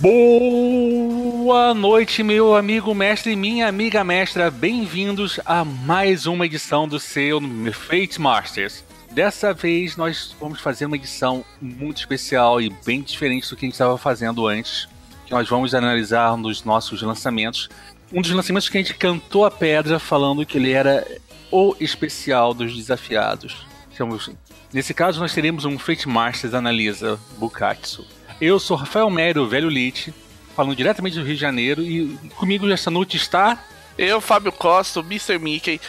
[0.00, 4.48] Boa noite, meu amigo mestre e minha amiga mestra.
[4.48, 7.40] Bem-vindos a mais uma edição do seu
[7.72, 8.84] Fate Masters.
[9.10, 13.66] Dessa vez nós vamos fazer uma edição muito especial e bem diferente do que a
[13.66, 14.88] gente estava fazendo antes.
[15.26, 17.68] Que nós vamos analisar nos nossos lançamentos.
[18.12, 21.04] Um dos lançamentos que a gente cantou a pedra falando que ele era
[21.50, 23.66] o especial dos desafiados.
[23.96, 24.30] Chamamos-
[24.72, 28.06] Nesse caso, nós teremos um Fate Masters Analisa Bukatsu.
[28.40, 30.14] Eu sou Rafael Mério, velho Lich,
[30.54, 33.58] falando diretamente do Rio de Janeiro, e comigo esta noite está.
[33.98, 35.38] Eu, Fábio Costa, Mr.
[35.38, 35.80] Mickey.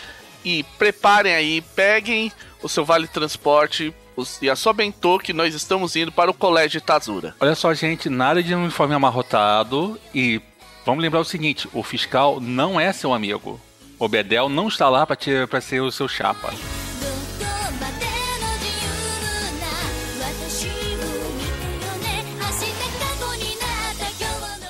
[0.44, 2.32] E preparem aí, peguem
[2.64, 3.94] o seu vale transporte
[4.42, 7.36] e a sua bentô que nós estamos indo para o Colégio Itazura.
[7.40, 10.00] Olha só, gente, nada de um uniforme amarrotado.
[10.14, 10.42] E
[10.84, 13.62] vamos lembrar o seguinte: o fiscal não é seu amigo.
[14.04, 16.52] Obedel não está lá para ser o seu chapa.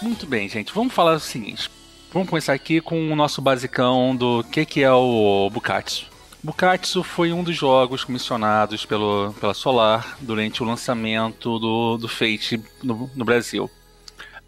[0.01, 0.73] Muito bem, gente.
[0.73, 1.69] Vamos falar o seguinte.
[2.11, 6.07] Vamos começar aqui com o nosso basicão do que, que é o Bukatsu.
[6.43, 12.61] Bukatsu foi um dos jogos comissionados pelo, pela Solar durante o lançamento do, do Fate
[12.83, 13.71] no, no Brasil.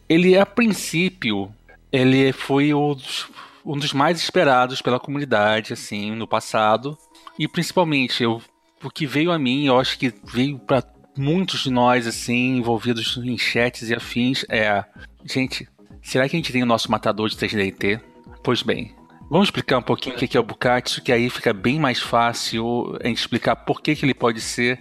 [0.09, 1.49] Ele, a princípio,
[1.89, 2.97] ele foi o
[3.65, 6.97] um dos mais esperados pela comunidade, assim, no passado.
[7.37, 8.41] E principalmente, eu,
[8.83, 10.83] o que veio a mim, eu acho que veio para
[11.17, 14.83] muitos de nós, assim, envolvidos em chats e afins, é...
[15.25, 15.67] Gente,
[16.01, 18.01] será que a gente tem o nosso matador de 3DT?
[18.43, 18.93] Pois bem,
[19.29, 22.97] vamos explicar um pouquinho o que é o Bukatsu, que aí fica bem mais fácil
[23.01, 24.79] a gente explicar por que, que ele pode ser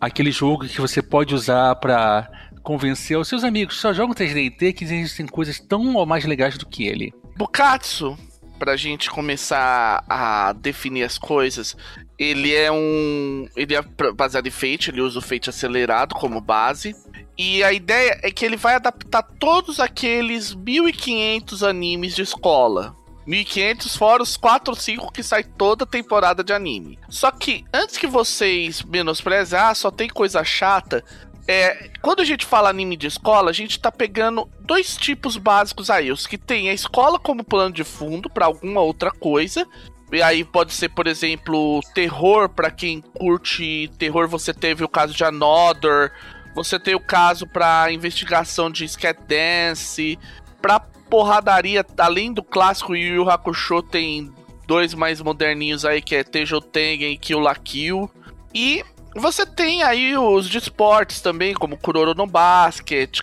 [0.00, 2.30] aquele jogo que você pode usar para
[2.62, 3.80] convencer os seus amigos.
[3.80, 7.14] Só jogam 3DT que existem coisas tão ou mais legais do que ele.
[7.36, 8.16] Bukatsu,
[8.58, 11.76] pra gente começar a definir as coisas,
[12.18, 13.46] ele é um.
[13.54, 16.94] Ele é baseado em Fate, ele usa o Fate acelerado como base.
[17.38, 22.96] E a ideia é que ele vai adaptar todos aqueles 1500 animes de escola.
[23.26, 26.98] 1500 fora os 4 ou 5 que sai toda temporada de anime.
[27.08, 31.04] Só que antes que vocês menosprezem, ah, só tem coisa chata.
[31.48, 35.90] É, quando a gente fala anime de escola, a gente tá pegando dois tipos básicos
[35.90, 36.10] aí.
[36.10, 39.66] Os que tem a escola como plano de fundo pra alguma outra coisa.
[40.12, 45.14] E aí pode ser, por exemplo, terror, pra quem curte terror, você teve o caso
[45.14, 46.12] de Another.
[46.54, 50.18] Você tem o caso pra investigação de Scat Dance.
[50.60, 54.32] Pra porradaria, além do clássico Yu Yu Hakusho, tem
[54.66, 58.10] dois mais moderninhos aí, que é Tejo Tengen e Kill la Kill.
[58.54, 58.84] E
[59.16, 63.20] você tem aí os de esportes também, como Kuroro no Basket,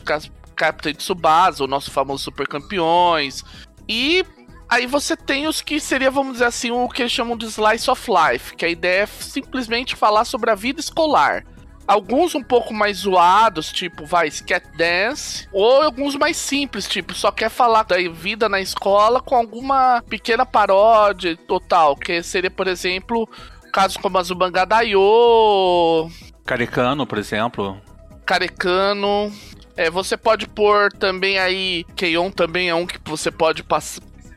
[0.56, 3.44] Captain Tsubasa, o nosso famoso Super Campeões.
[3.88, 4.26] E
[4.70, 7.90] aí você tem os que seria, vamos dizer assim, o que eles chamam de Slice
[7.90, 11.44] of Life, que a ideia é simplesmente falar sobre a vida escolar.
[11.86, 17.30] Alguns um pouco mais zoados, tipo, vai, Scat Dance, ou alguns mais simples, tipo, só
[17.30, 23.30] quer falar da vida na escola com alguma pequena paródia total, que seria, por exemplo,
[23.73, 26.09] casos como Azubanga Daioh,
[26.45, 27.78] Carecano, por exemplo.
[28.25, 29.31] Carecano.
[29.75, 31.83] É, você pode pôr também aí.
[31.95, 33.66] Keion também é um que você pode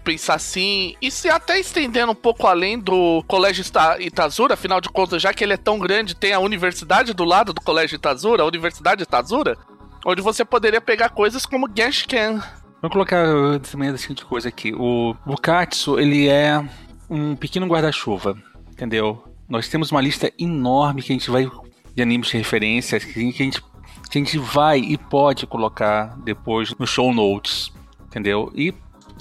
[0.03, 0.95] pensar assim.
[1.03, 5.35] E se até estendendo um pouco além do Colégio Ita- Itazura, afinal de contas, já
[5.35, 9.03] que ele é tão grande, tem a universidade do lado do Colégio Itazura, a Universidade
[9.03, 9.59] Itazura,
[10.07, 12.41] onde você poderia pegar coisas como Genshiken.
[12.81, 13.27] Vou colocar
[13.71, 14.73] também a seguinte coisa aqui.
[14.75, 16.65] O Bukatsu, ele é
[17.11, 18.37] um pequeno guarda-chuva,
[18.71, 19.23] entendeu?
[19.49, 21.49] Nós temos uma lista enorme que a gente vai
[21.95, 23.63] de animes de referência que a gente,
[24.11, 27.73] que a gente vai e pode colocar depois no show notes,
[28.07, 28.53] entendeu?
[28.55, 28.75] E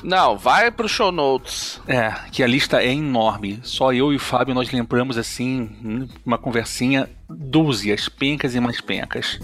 [0.03, 1.79] Não, vai pro show notes.
[1.87, 3.59] é, que a lista é enorme.
[3.63, 9.39] Só eu e o Fábio nós lembramos assim, uma conversinha, dúzias, pencas e mais pencas.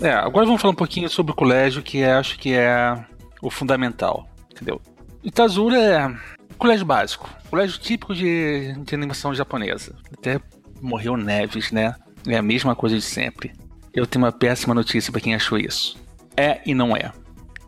[0.00, 2.96] É, agora vamos falar um pouquinho sobre o colégio, que é, acho que é
[3.42, 4.80] o fundamental, entendeu?
[5.22, 6.16] Itazura é
[6.56, 9.94] colégio básico, colégio típico de, de animação japonesa.
[10.12, 10.40] Até
[10.80, 11.94] morreu Neves, né?
[12.26, 13.52] É a mesma coisa de sempre.
[13.92, 15.98] Eu tenho uma péssima notícia pra quem achou isso.
[16.36, 17.12] É e não é.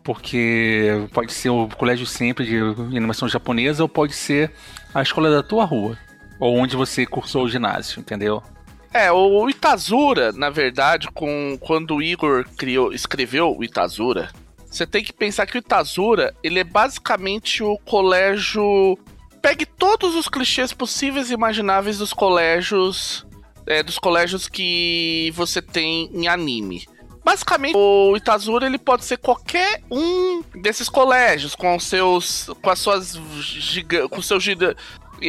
[0.03, 2.57] Porque pode ser o colégio sempre de
[2.97, 4.51] animação japonesa ou pode ser
[4.93, 5.97] a escola da tua rua.
[6.39, 8.41] Ou onde você cursou o ginásio, entendeu?
[8.93, 14.29] É, o Itazura, na verdade, com quando o Igor criou, escreveu o Itazura,
[14.69, 18.97] você tem que pensar que o Itazura, ele é basicamente o colégio.
[19.41, 23.25] Pegue todos os clichês possíveis e imagináveis dos colégios.
[23.65, 26.85] é, dos colégios que você tem em anime.
[27.23, 33.17] Basicamente, o Itazura ele pode ser qualquer um desses colégios com seus com as suas
[33.39, 34.75] giga, com seus giga,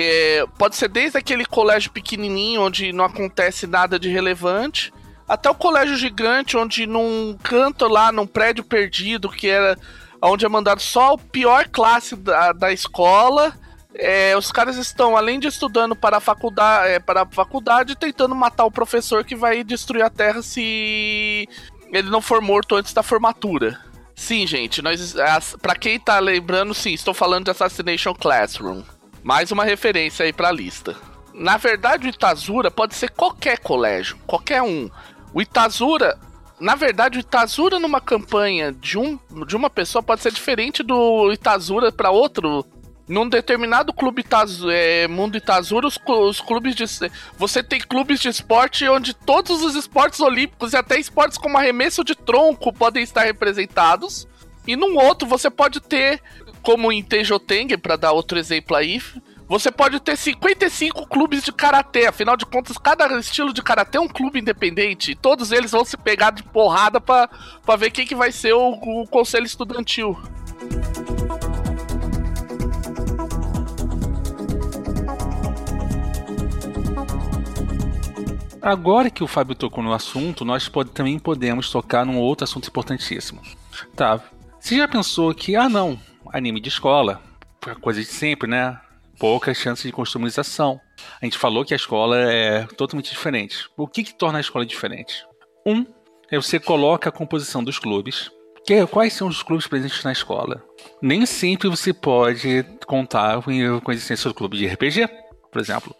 [0.00, 4.93] é, pode ser desde aquele colégio pequenininho onde não acontece nada de relevante,
[5.29, 9.79] até o colégio gigante onde num canto lá, num prédio perdido que era
[10.20, 13.55] onde é mandado só o pior classe da, da escola.
[13.94, 18.35] É, os caras estão, além de estudando para a faculdade, é, para a faculdade, tentando
[18.35, 21.49] matar o professor que vai destruir a Terra se
[21.93, 23.79] ele não for morto antes da formatura.
[24.17, 25.14] Sim, gente, nós,
[25.61, 28.82] para quem tá lembrando, sim, estou falando de Assassination Classroom.
[29.25, 30.94] Mais uma referência aí para a lista.
[31.32, 34.91] Na verdade, o Itazura pode ser qualquer colégio, qualquer um.
[35.32, 36.19] O Itazura,
[36.61, 41.32] na verdade, o Itazura numa campanha de, um, de uma pessoa pode ser diferente do
[41.32, 42.67] Itazura para outro
[43.09, 46.85] num determinado clube Itazu, é, mundo Itazura, os, os, clubes de.
[47.38, 52.05] Você tem clubes de esporte onde todos os esportes olímpicos e até esportes como arremesso
[52.05, 54.29] de tronco podem estar representados.
[54.67, 56.23] E num outro você pode ter,
[56.65, 59.01] como em Teijoteng, para dar outro exemplo aí,
[59.47, 62.07] você pode ter 55 clubes de karatê.
[62.07, 65.13] Afinal de contas, cada estilo de karatê é um clube independente.
[65.13, 67.29] E todos eles vão se pegar de porrada para
[67.79, 70.19] ver quem que vai ser o, o conselho estudantil.
[78.63, 82.69] Agora que o Fábio tocou no assunto, nós pode, também podemos tocar num outro assunto
[82.69, 83.43] importantíssimo.
[83.95, 84.19] Tá.
[84.59, 85.99] Você já pensou que, ah não,
[86.35, 87.23] anime de escola,
[87.81, 88.79] coisa de sempre, né?
[89.19, 90.81] Poucas chances de customização.
[91.23, 93.69] A gente falou que a escola é totalmente diferente.
[93.77, 95.25] O que, que torna a escola diferente?
[95.65, 95.87] Um,
[96.29, 98.31] é você coloca a composição dos clubes.
[98.67, 100.65] Que, quais são os clubes presentes na escola?
[101.01, 105.07] Nem sempre você pode contar com a existência do clube de RPG,
[105.53, 105.95] por exemplo.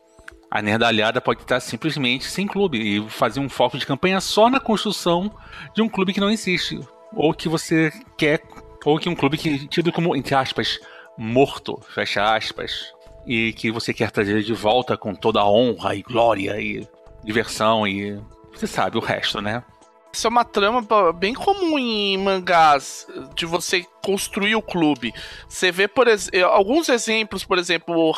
[0.51, 4.59] A nerdalhada pode estar simplesmente sem clube e fazer um foco de campanha só na
[4.59, 5.33] construção
[5.75, 6.81] de um clube que não existe.
[7.13, 8.41] Ou que você quer.
[8.85, 10.79] Ou que um clube que é tido como, entre aspas,
[11.17, 12.93] morto, fecha aspas.
[13.27, 16.87] E que você quer trazer de volta com toda a honra e glória e
[17.23, 18.21] diversão e.
[18.53, 19.65] Você sabe o resto, né?
[20.13, 23.05] Isso é uma trama bem comum em mangás
[23.35, 25.13] de você construir o clube.
[25.49, 28.15] Você vê, por exemplo, alguns exemplos, por exemplo,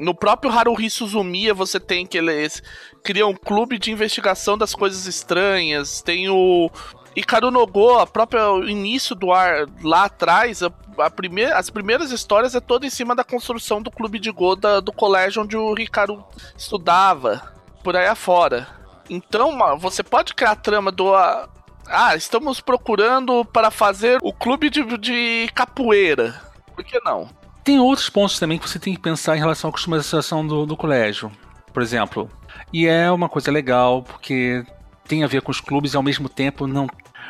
[0.00, 2.62] no próprio Haruhi Suzumiya você tem que eles
[3.04, 6.02] criam um clube de investigação das coisas estranhas.
[6.02, 6.70] Tem o
[7.18, 11.68] Ikaru no Go, a própria o início do ar lá atrás, a, a primeira, as
[11.68, 15.42] primeiras histórias é toda em cima da construção do clube de Go da, do colégio
[15.42, 16.24] onde o Hikaru
[16.56, 18.68] estudava, por aí afora.
[19.10, 24.84] Então, você pode criar a trama do ah, estamos procurando para fazer o clube de,
[24.98, 26.40] de capoeira.
[26.76, 27.28] Por que não?
[27.64, 30.76] Tem outros pontos também que você tem que pensar em relação à customização do, do
[30.76, 31.32] colégio.
[31.72, 32.30] Por exemplo,
[32.72, 34.64] e é uma coisa legal porque
[35.06, 36.86] tem a ver com os clubes e ao mesmo tempo não,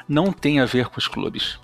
[0.09, 1.59] não tem a ver com os clubes.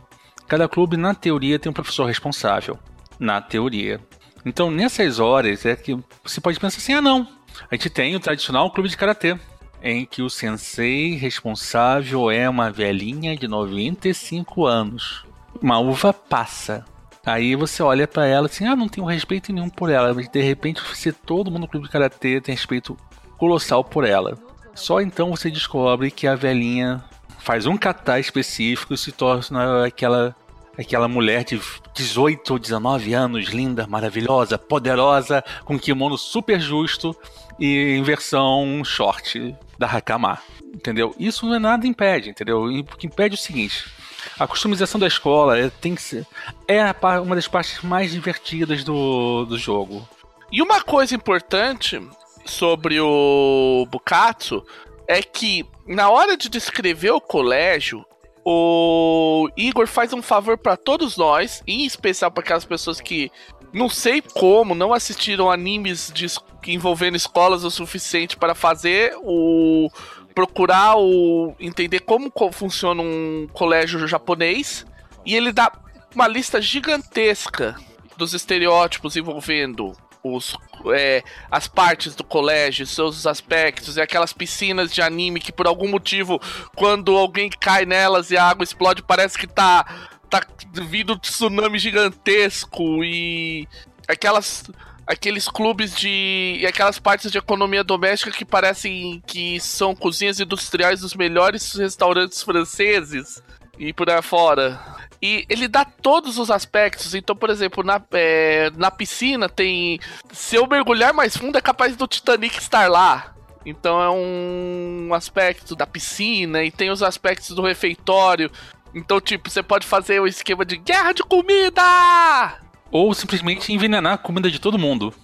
[0.47, 2.79] Cada clube, na teoria, tem um professor responsável.
[3.19, 4.01] Na teoria.
[4.45, 7.27] Então, nessas horas, é que você pode pensar assim: ah, não.
[7.71, 9.39] A gente tem o tradicional clube de karatê,
[9.83, 15.25] em que o sensei responsável é uma velhinha de 95 anos.
[15.63, 16.85] Uma uva passa.
[17.25, 20.43] Aí você olha para ela assim, ah, não tenho respeito nenhum por ela, mas de
[20.43, 22.99] repente você todo mundo no clube de karatê tem respeito
[23.39, 24.37] colossal por ela.
[24.75, 27.03] Só então você descobre que a velhinha
[27.45, 30.35] faz um kata específico e se torna aquela
[30.77, 31.61] aquela mulher de
[31.95, 37.17] 18 ou 19 anos, linda, maravilhosa, poderosa, com kimono super justo
[37.61, 40.41] e em versão short da Hakama.
[40.75, 41.15] Entendeu?
[41.17, 42.65] Isso não é nada impede, entendeu?
[42.65, 43.89] O que impede é o seguinte:
[44.37, 46.27] a customização da escola é, tem que ser,
[46.67, 46.81] é
[47.21, 50.09] uma das partes mais divertidas do, do jogo.
[50.51, 52.03] E uma coisa importante
[52.45, 54.65] sobre o Bukatsu
[55.07, 58.05] é que na hora de descrever o colégio,
[58.45, 63.31] o Igor faz um favor para todos nós, em especial para aquelas pessoas que
[63.73, 66.27] não sei como não assistiram animes de,
[66.69, 69.91] envolvendo escolas o suficiente para fazer o
[70.33, 74.85] procurar o entender como funciona um colégio japonês
[75.25, 75.73] e ele dá
[76.15, 77.77] uma lista gigantesca
[78.17, 79.93] dos estereótipos envolvendo
[80.25, 85.67] os, é, as partes do colégio, seus aspectos, e aquelas piscinas de anime que por
[85.67, 86.41] algum motivo,
[86.75, 89.85] quando alguém cai nelas e a água explode, parece que tá,
[90.31, 93.69] tá vindo tsunami gigantesco e
[94.09, 94.65] aquelas
[95.07, 96.57] aqueles clubes de.
[96.61, 102.43] e aquelas partes de economia doméstica que parecem que são cozinhas industriais dos melhores restaurantes
[102.43, 103.43] franceses
[103.79, 104.81] e por aí fora.
[105.25, 107.15] E ele dá todos os aspectos.
[107.15, 109.99] Então, por exemplo, na, é, na piscina tem.
[110.31, 113.35] Se eu mergulhar mais fundo, é capaz do Titanic estar lá.
[113.65, 118.51] Então é um aspecto da piscina e tem os aspectos do refeitório.
[118.95, 122.61] Então, tipo, você pode fazer o esquema de guerra de comida!
[122.91, 125.15] Ou simplesmente envenenar a comida de todo mundo.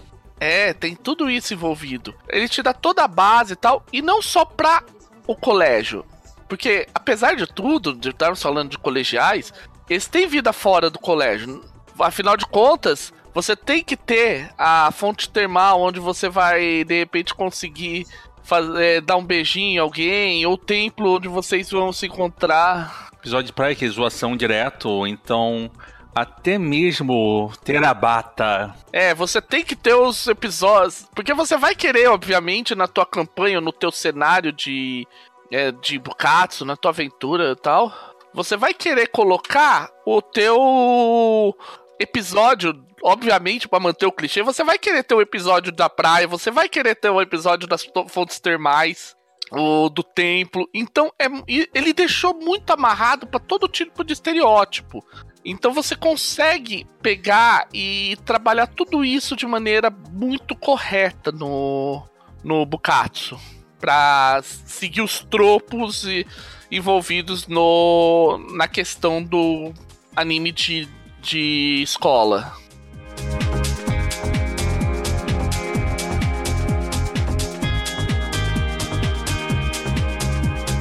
[0.40, 2.14] É, tem tudo isso envolvido.
[2.30, 4.83] Ele te dá toda a base e tal, e não só pra
[5.26, 6.07] o colégio.
[6.50, 9.52] Porque, apesar de tudo, de estarmos falando de colegiais,
[9.90, 11.62] eles têm vida fora do colégio.
[11.99, 17.35] Afinal de contas, você tem que ter a fonte termal onde você vai, de repente,
[17.35, 18.06] conseguir
[18.42, 23.11] fazer, dar um beijinho em alguém, ou o templo onde vocês vão se encontrar.
[23.18, 25.70] Episódio de praia que é zoação direto, então
[26.14, 28.75] até mesmo ter a bata.
[28.92, 31.06] É, você tem que ter os episódios.
[31.14, 35.06] Porque você vai querer, obviamente, na tua campanha, no teu cenário de.
[35.52, 37.92] É, de Bukatsu, na tua aventura e tal.
[38.33, 41.55] Você vai querer colocar o teu
[41.99, 46.51] episódio, obviamente, para manter o clichê, você vai querer ter um episódio da praia, você
[46.51, 49.17] vai querer ter um episódio das fontes termais,
[49.51, 50.69] o do templo.
[50.73, 51.27] Então, é,
[51.75, 55.05] ele deixou muito amarrado para todo tipo de estereótipo.
[55.45, 62.03] Então você consegue pegar e trabalhar tudo isso de maneira muito correta no,
[62.45, 63.41] no Bukatsu.
[63.81, 66.27] Pra seguir os tropos e,
[66.71, 69.73] envolvidos no, na questão do
[70.15, 70.89] anime de,
[71.21, 72.53] de escola.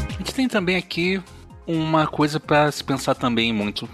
[0.08, 1.22] A gente tem também aqui
[1.66, 3.90] uma coisa para se pensar também muito.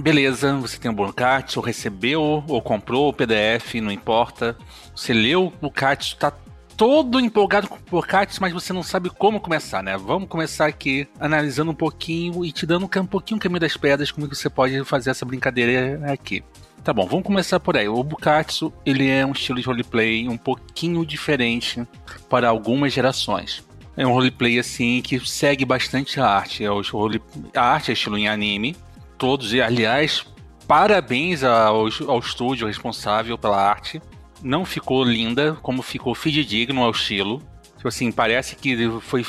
[0.00, 4.56] Beleza, você tem o Burkart, ou recebeu, ou comprou o PDF, não importa.
[4.94, 6.32] Você leu o Cat, está
[6.78, 9.98] todo empolgado com o Burkart, mas você não sabe como começar, né?
[9.98, 14.12] Vamos começar aqui analisando um pouquinho e te dando um pouquinho o caminho das pedras,
[14.12, 16.44] como que você pode fazer essa brincadeira aqui.
[16.84, 17.88] Tá bom, vamos começar por aí.
[17.88, 21.84] O Bukatsu, ele é um estilo de roleplay um pouquinho diferente
[22.30, 23.64] para algumas gerações.
[23.96, 26.64] É um roleplay assim que segue bastante a arte.
[26.64, 27.20] É role...
[27.56, 28.76] A arte é estilo em anime,
[29.18, 29.52] todos.
[29.52, 30.24] Aliás,
[30.68, 34.00] parabéns ao, ao estúdio responsável pela arte.
[34.42, 37.42] Não ficou linda, como ficou fidedigno ao estilo.
[37.76, 39.22] Tipo assim, parece que foi.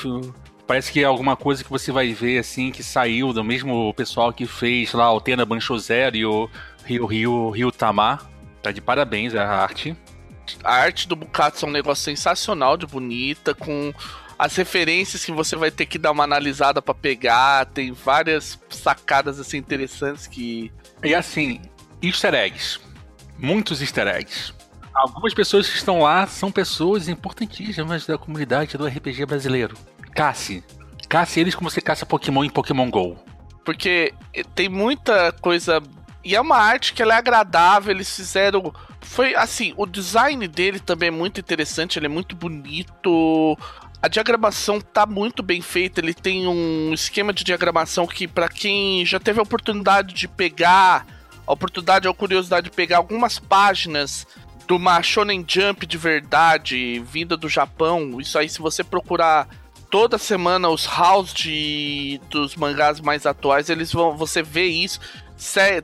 [0.68, 4.32] Parece que é alguma coisa que você vai ver assim, que saiu do mesmo pessoal
[4.32, 6.50] que fez lá o Tena Bancho Zero e o
[6.86, 8.30] Rio Rio Rio Tamar.
[8.62, 9.96] Tá de parabéns a arte.
[10.63, 13.94] A arte do Bukatsu é um negócio sensacional de bonita, com
[14.39, 19.38] as referências que você vai ter que dar uma analisada para pegar, tem várias sacadas
[19.38, 20.72] assim interessantes que.
[21.04, 21.60] E assim,
[22.01, 22.80] easter eggs.
[23.38, 24.54] Muitos easter eggs.
[24.93, 29.77] Algumas pessoas que estão lá são pessoas importantíssimas da comunidade do RPG brasileiro.
[30.13, 30.63] Casse.
[31.08, 33.17] Casse eles como você caça Pokémon em Pokémon GO.
[33.63, 34.13] Porque
[34.55, 35.81] tem muita coisa.
[36.24, 38.74] E é uma arte que é agradável, eles fizeram.
[39.01, 43.58] Foi assim, o design dele também é muito interessante, ele é muito bonito
[44.01, 46.00] a diagramação tá muito bem feita.
[46.00, 51.05] Ele tem um esquema de diagramação que, para quem já teve a oportunidade de pegar,
[51.46, 54.25] a oportunidade ou curiosidade de pegar algumas páginas
[54.70, 59.48] de uma Shonen Jump de verdade, vinda do Japão, isso aí, se você procurar
[59.90, 65.00] toda semana os house de, dos mangás mais atuais, eles vão, você vê isso.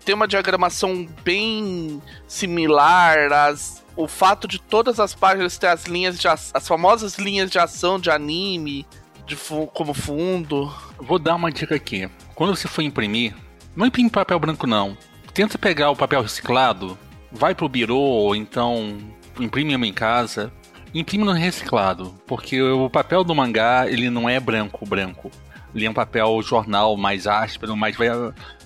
[0.03, 6.19] Tem uma diagramação bem similar às o fato de todas as páginas ter as linhas
[6.19, 8.85] de as famosas linhas de ação de anime
[9.25, 10.71] de fu como fundo.
[10.99, 12.07] Vou dar uma dica aqui.
[12.35, 13.33] Quando você for imprimir,
[13.75, 14.95] não imprime papel branco não.
[15.33, 16.97] Tenta pegar o papel reciclado,
[17.35, 18.97] vai pro birô ou então
[19.39, 20.51] imprime em casa.
[20.93, 25.29] Imprime no reciclado, porque o papel do mangá ele não é branco branco
[25.75, 27.97] ele é um papel jornal mais áspero, mais,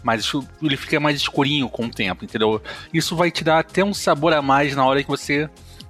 [0.03, 2.61] mais ele fica mais escurinho com o tempo, entendeu?
[2.93, 5.49] Isso vai te dar até um sabor a mais na hora que você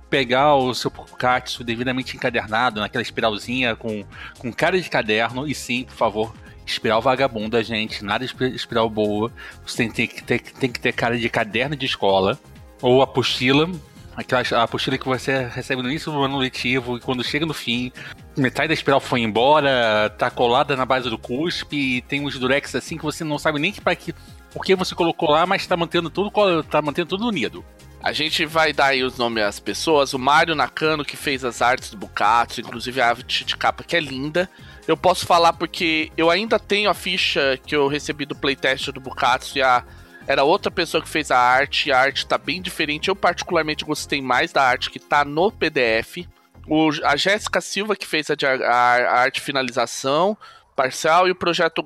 [0.10, 4.04] pegar o seu Pocatsu devidamente encadernado, naquela espiralzinha com,
[4.40, 6.34] com cara de caderno, e sim, por favor,
[6.66, 9.32] espiral vagabunda, gente, nada espiral boa.
[9.66, 12.40] Você tem, tem, ter, tem que ter cara de caderno de escola,
[12.82, 13.70] ou apostila,
[14.16, 17.54] aquela a apostila que você recebe no início do ano letivo e quando chega no
[17.54, 17.92] fim,
[18.38, 22.76] metade da espiral foi embora, tá colada na base do cuspe e tem uns durex
[22.76, 24.14] assim que você não sabe nem que para que
[24.52, 26.32] por que você colocou lá, mas tá mantendo tudo,
[26.64, 27.64] tá mantendo tudo unido.
[28.02, 30.14] A gente vai dar aí os nomes às pessoas.
[30.14, 33.96] O Mário Nakano, que fez as artes do Bukatsu, inclusive a arte de capa que
[33.96, 34.50] é linda.
[34.88, 39.02] Eu posso falar porque eu ainda tenho a ficha que eu recebi do playtest do
[39.02, 39.84] Bukatsu e a
[40.30, 43.08] era outra pessoa que fez a arte, a arte tá bem diferente.
[43.08, 46.28] Eu particularmente gostei mais da arte que tá no PDF.
[46.68, 50.38] O, a Jéssica Silva que fez a, a, a, arte finalização
[50.76, 51.84] parcial e o projeto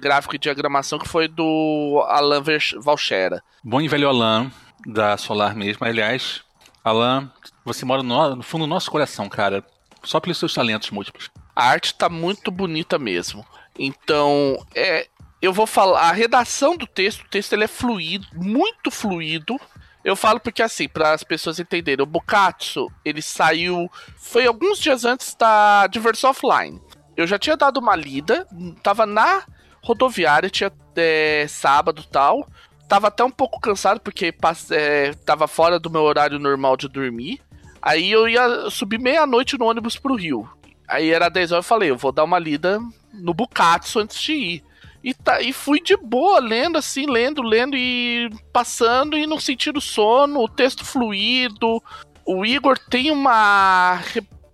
[0.00, 2.42] gráfico e diagramação que foi do Alan
[2.78, 3.42] Valchera.
[3.62, 4.50] Bom e velho Alan,
[4.86, 5.86] da Solar mesmo.
[5.86, 6.40] Aliás,
[6.82, 7.30] Alan,
[7.62, 9.62] você mora no, no fundo do nosso coração, cara.
[10.02, 11.30] só pelos seus talentos múltiplos.
[11.54, 13.44] A arte tá muito bonita mesmo.
[13.78, 15.08] Então, é,
[15.42, 16.02] eu vou falar.
[16.02, 19.60] A redação do texto, o texto ele é fluido, muito fluido.
[20.04, 23.90] Eu falo porque, assim, para as pessoas entenderem, o Bukatsu, ele saiu.
[24.16, 26.80] Foi alguns dias antes da Diversão Offline.
[27.16, 28.46] Eu já tinha dado uma lida,
[28.82, 29.42] tava na
[29.82, 32.48] rodoviária, tinha é, sábado tal.
[32.88, 34.34] Tava até um pouco cansado porque
[34.70, 37.40] é, tava fora do meu horário normal de dormir.
[37.80, 40.48] Aí eu ia subir meia-noite no ônibus pro Rio.
[40.86, 42.80] Aí era 10 horas, eu falei, eu vou dar uma lida
[43.12, 44.64] no Bukatsu antes de ir.
[45.02, 49.80] E, tá, e fui de boa, lendo assim, lendo, lendo e passando e não sentindo
[49.80, 51.82] sono, o texto fluido.
[52.24, 54.00] O Igor tem uma.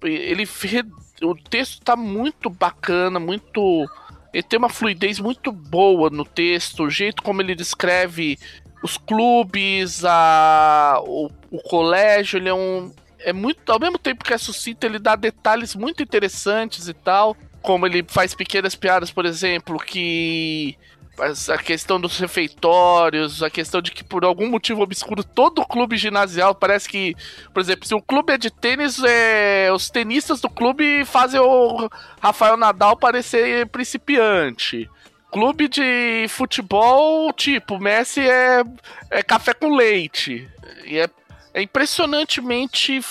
[0.02, 0.48] Ele.
[1.22, 3.84] O texto tá muito bacana, muito.
[4.32, 8.38] Ele tem uma fluidez muito boa no texto, o jeito como ele descreve
[8.82, 12.90] os clubes, a, o, o colégio, ele é um.
[13.18, 13.70] É muito.
[13.70, 17.36] Ao mesmo tempo que é sucinto, ele dá detalhes muito interessantes e tal
[17.68, 20.74] como ele faz pequenas piadas, por exemplo, que
[21.50, 26.54] a questão dos refeitórios, a questão de que por algum motivo obscuro todo clube ginasial
[26.54, 27.14] parece que,
[27.52, 31.90] por exemplo, se o clube é de tênis, é, os tenistas do clube fazem o
[32.22, 34.88] Rafael Nadal parecer principiante.
[35.30, 38.64] Clube de futebol, tipo, Messi é,
[39.10, 40.48] é café com leite.
[40.86, 41.10] E é,
[41.52, 43.02] é impressionantemente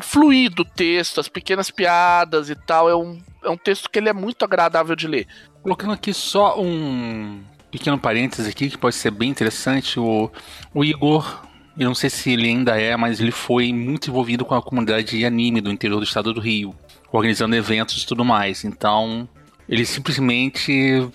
[0.00, 2.88] fluido o texto, as pequenas piadas e tal.
[2.88, 5.26] É um é um texto que ele é muito agradável de ler.
[5.62, 10.30] Colocando aqui só um pequeno parênteses aqui que pode ser bem interessante, o,
[10.74, 11.42] o Igor,
[11.78, 15.16] eu não sei se ele ainda é, mas ele foi muito envolvido com a comunidade
[15.16, 16.74] de anime do interior do estado do Rio,
[17.12, 18.64] organizando eventos e tudo mais.
[18.64, 19.28] Então,
[19.68, 21.08] ele simplesmente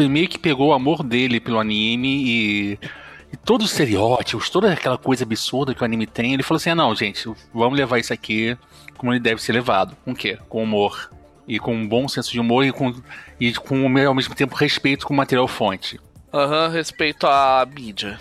[0.00, 2.78] meio que pegou o amor dele pelo anime e,
[3.32, 6.70] e todos os estereótipos, toda aquela coisa absurda que o anime tem, ele falou assim:
[6.70, 8.56] ah, não, gente, vamos levar isso aqui
[8.96, 9.96] como ele deve ser levado.
[10.04, 10.38] Com o quê?
[10.48, 11.10] Com humor
[11.46, 12.94] e com um bom senso de humor e com,
[13.40, 16.00] e com ao mesmo tempo respeito com o material fonte.
[16.32, 18.18] Aham, uhum, respeito à mídia.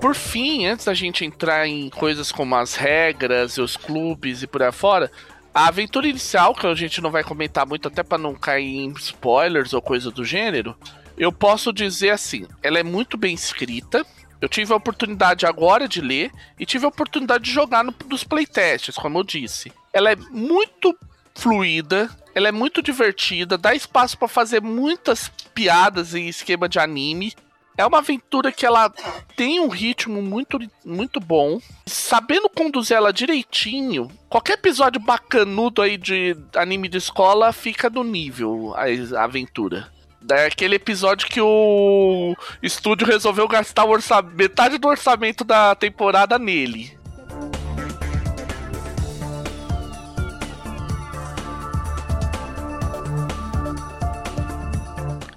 [0.00, 4.48] Por fim, antes da gente entrar em coisas como as regras e os clubes e
[4.48, 5.08] por aí fora,
[5.54, 8.90] a aventura inicial, que a gente não vai comentar muito até para não cair em
[8.98, 10.74] spoilers ou coisa do gênero,
[11.16, 14.04] eu posso dizer assim, ela é muito bem escrita,
[14.42, 18.24] eu tive a oportunidade agora de ler e tive a oportunidade de jogar no, nos
[18.24, 19.72] playtests, como eu disse.
[19.92, 20.98] Ela é muito
[21.32, 27.32] fluida, ela é muito divertida, dá espaço para fazer muitas piadas em esquema de anime.
[27.78, 28.92] É uma aventura que ela
[29.36, 31.60] tem um ritmo muito, muito bom.
[31.86, 38.74] Sabendo conduzir ela direitinho, qualquer episódio bacanudo aí de anime de escola fica no nível
[38.74, 39.88] a aventura.
[40.22, 43.86] Daquele episódio que o estúdio resolveu gastar
[44.34, 46.96] metade do orçamento da temporada nele.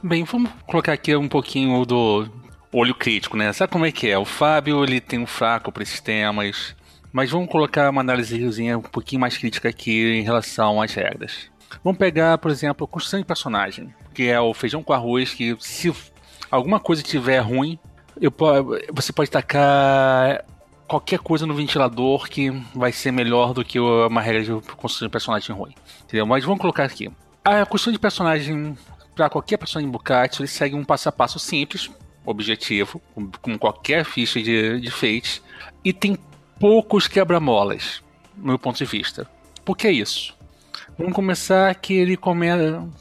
[0.03, 2.27] Bem, vamos colocar aqui um pouquinho do
[2.71, 3.51] olho crítico, né?
[3.53, 4.17] Sabe como é que é?
[4.19, 6.75] O Fábio, ele tem um fraco para esses temas,
[7.11, 11.49] mas vamos colocar uma análisezinha um pouquinho mais crítica aqui em relação às regras.
[11.83, 15.93] Vamos pegar, por exemplo, construção de personagem que é o feijão com arroz, que se
[16.49, 17.77] alguma coisa tiver ruim,
[18.19, 18.33] eu,
[18.91, 20.43] você pode tacar
[20.87, 25.11] qualquer coisa no ventilador que vai ser melhor do que uma regra de construção de
[25.11, 25.73] personagem ruim.
[26.03, 26.25] Entendeu?
[26.25, 27.11] Mas vamos colocar aqui.
[27.43, 28.75] A construção de personagem
[29.15, 31.89] para qualquer personagem Bukatsu, ele segue um passo a passo simples,
[32.25, 33.01] objetivo,
[33.41, 35.23] com qualquer ficha de, de
[35.83, 36.17] e tem
[36.59, 38.03] poucos quebra-molas,
[38.35, 39.29] no meu ponto de vista.
[39.63, 40.34] Por que isso?
[40.97, 42.47] Vamos começar que ele come...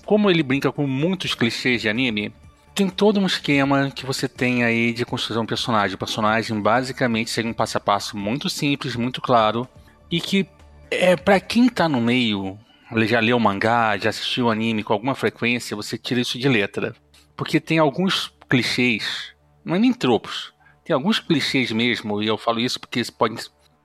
[0.04, 2.32] como ele brinca com muitos clichês de anime,
[2.74, 5.94] tem todo um esquema que você tem aí de construção de personagem.
[5.94, 9.68] O personagem basicamente segue um passo a passo muito simples, muito claro,
[10.10, 10.48] e que
[10.90, 12.58] é para quem tá no meio,
[13.06, 16.96] já leu mangá, já assistiu anime com alguma frequência, você tira isso de letra.
[17.36, 19.32] Porque tem alguns clichês,
[19.64, 20.52] não é nem tropos,
[20.84, 23.38] tem alguns clichês mesmo, e eu falo isso porque podem,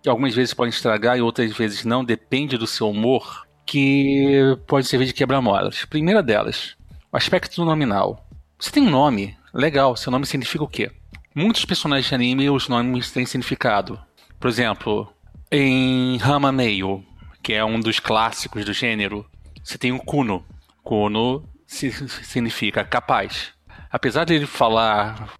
[0.07, 5.05] algumas vezes podem estragar e outras vezes não, depende do seu humor que pode servir
[5.05, 5.85] de quebra-molas.
[5.85, 6.75] Primeira delas,
[7.11, 8.27] o aspecto nominal.
[8.57, 10.91] Você tem um nome, legal, seu nome significa o quê?
[11.35, 13.99] Muitos personagens de anime, os nomes têm significado.
[14.39, 15.07] Por exemplo,
[15.51, 17.05] em Rama Meio,
[17.43, 19.23] que é um dos clássicos do gênero,
[19.63, 20.43] você tem o Kuno.
[20.83, 23.53] Kuno significa capaz.
[23.91, 25.31] Apesar de ele falar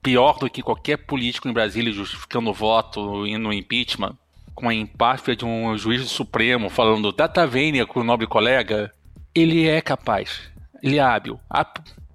[0.00, 4.16] pior do que qualquer político em Brasília justificando o voto e no impeachment,
[4.54, 8.92] com a empáfia de um juiz supremo falando data vênia com o nobre colega,
[9.34, 10.50] ele é capaz,
[10.82, 11.40] ele é hábil.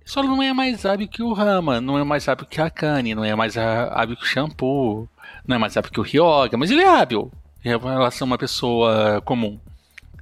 [0.06, 3.14] Só não é mais hábil que o Rama, não é mais hábil que a Akane,
[3.14, 5.10] não é mais hábil que o Shampoo,
[5.46, 7.32] não é mais hábil que o Ryoga, mas ele é hábil
[7.66, 9.60] em relação a uma pessoa comum.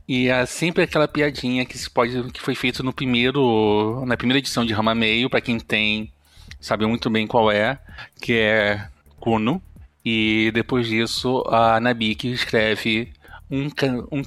[0.08, 4.40] E é sempre aquela piadinha que se pode que foi feito no primeiro na primeira
[4.40, 6.12] edição de Rama Meio, para quem tem
[6.60, 7.80] sabe muito bem qual é,
[8.22, 8.88] que é
[9.20, 9.62] Kuno.
[10.06, 13.12] E depois disso a Nabiki escreve
[13.50, 13.68] um,
[14.12, 14.22] um,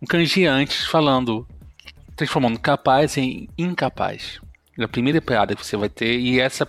[0.00, 1.46] um kanji antes falando
[2.16, 4.40] transformando capaz em incapaz.
[4.78, 6.18] É a primeira piada que você vai ter.
[6.18, 6.66] E essa,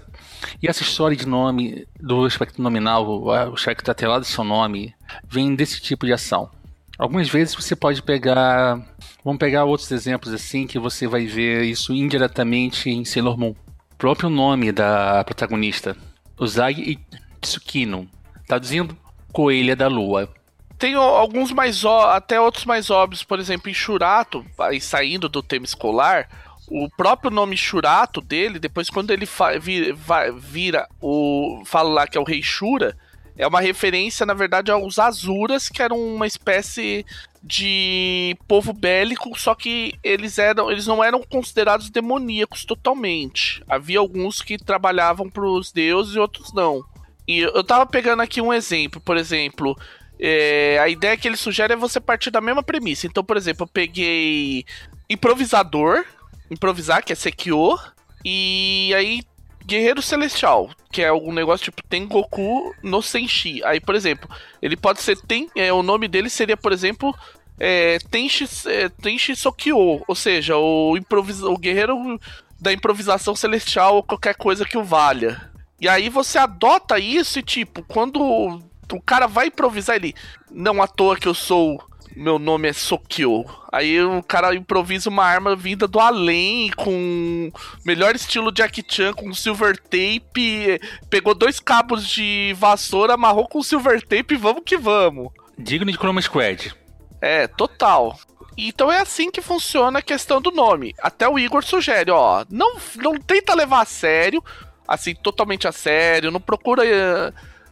[0.62, 4.94] e essa história de nome, do aspecto nominal, o aspecto atrelado do seu nome,
[5.28, 6.50] vem desse tipo de ação.
[6.98, 8.80] Algumas vezes você pode pegar.
[9.24, 13.56] Vamos pegar outros exemplos assim que você vai ver isso indiretamente em Sailor Moon.
[13.92, 15.98] O próprio nome da protagonista,
[16.40, 17.00] Usagi
[17.42, 18.08] Tsukino,
[18.48, 18.98] traduzindo
[19.32, 20.30] Coelha da Lua.
[20.78, 25.66] Tem alguns mais até outros mais óbvios, por exemplo, em Churato, aí saindo do tema
[25.66, 26.28] escolar,
[26.68, 29.28] o próprio nome Churato dele, depois quando ele
[29.60, 29.96] vira,
[30.38, 31.64] vira o.
[31.66, 32.98] fala lá que é o rei Shura,
[33.38, 37.06] é uma referência, na verdade, aos Azuras, que eram uma espécie
[37.44, 43.64] de povo bélico, só que eles eram, eles não eram considerados demoníacos totalmente.
[43.68, 46.84] Havia alguns que trabalhavam para os deuses e outros não.
[47.28, 49.76] E eu tava pegando aqui um exemplo, por exemplo,
[50.20, 53.08] é, a ideia que ele sugere é você partir da mesma premissa.
[53.08, 54.66] Então, por exemplo, eu peguei
[55.10, 56.06] improvisador,
[56.50, 57.78] improvisar, que é Sekio,
[58.24, 59.24] e aí
[59.66, 63.64] Guerreiro Celestial, que é algum negócio tipo Tengoku no Senshi.
[63.64, 64.30] Aí, por exemplo,
[64.62, 67.16] ele pode ser tem, é, o nome dele seria, por exemplo,
[67.60, 72.20] é, Tenshi, é, Tenshi Sokyo, ou seja, o, improvisa, o guerreiro
[72.60, 75.55] da improvisação celestial ou qualquer coisa que o valha.
[75.80, 80.16] E aí você adota isso e tipo, quando o cara vai improvisar ele,
[80.52, 81.84] não à toa que eu sou
[82.16, 83.44] meu nome é Sokyo.
[83.72, 87.52] Aí o cara improvisa uma arma vinda do além, com
[87.86, 94.02] melhor estilo Jack Chan, com silver tape, pegou dois cabos de vassoura, amarrou com silver
[94.02, 95.30] tape, vamos que vamos.
[95.58, 96.74] Digno de Chroma Squad.
[97.22, 98.18] É, total.
[98.58, 100.96] Então é assim que funciona a questão do nome.
[101.02, 104.42] Até o Igor sugere, ó, não, não tenta levar a sério,
[104.88, 106.84] assim, totalmente a sério, não procura...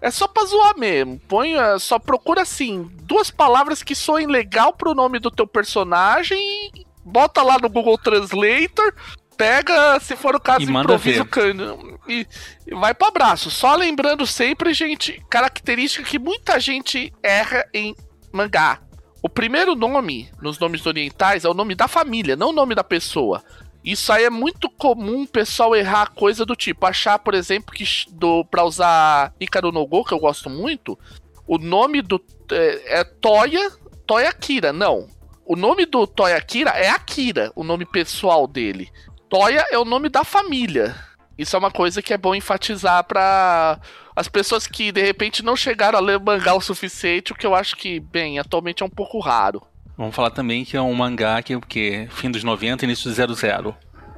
[0.01, 1.17] É só pra zoar mesmo.
[1.29, 6.37] Põe, uh, só procura assim, duas palavras que soem legal pro nome do teu personagem
[6.37, 8.93] e bota lá no Google Translator,
[9.37, 12.27] pega, se for o caso, e improvisa o cano e,
[12.67, 13.49] e vai pro abraço.
[13.49, 17.95] Só lembrando sempre, gente, característica que muita gente erra em
[18.31, 18.81] mangá.
[19.21, 22.83] O primeiro nome nos nomes orientais é o nome da família, não o nome da
[22.83, 23.41] pessoa.
[23.83, 27.85] Isso aí é muito comum o pessoal errar coisa do tipo, achar, por exemplo, que
[28.11, 30.97] do para usar Ikaru no Go, que eu gosto muito,
[31.45, 33.71] o nome do é, é Toya,
[34.07, 35.07] Toya Akira, não.
[35.45, 38.89] O nome do Toya Akira é Akira, o nome pessoal dele.
[39.29, 40.95] Toya é o nome da família.
[41.37, 43.79] Isso é uma coisa que é bom enfatizar para
[44.15, 47.55] as pessoas que de repente não chegaram a ler mangá o suficiente, o que eu
[47.55, 49.61] acho que, bem, atualmente é um pouco raro.
[49.97, 52.07] Vamos falar também que é um mangá que é o quê?
[52.11, 53.75] Fim dos 90, início do 00.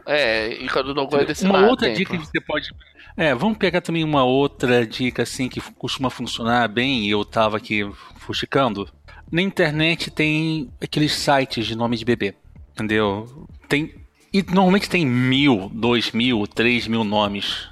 [0.07, 1.97] É, e quando não é desse Uma outra tempo.
[1.97, 2.69] dica que você pode.
[3.17, 7.57] É, vamos pegar também uma outra dica assim que costuma funcionar bem e eu tava
[7.57, 8.87] aqui fuxicando.
[9.31, 12.35] Na internet tem aqueles sites de nome de bebê,
[12.71, 13.47] entendeu?
[13.67, 17.69] Tem e normalmente tem mil, dois mil, três mil nomes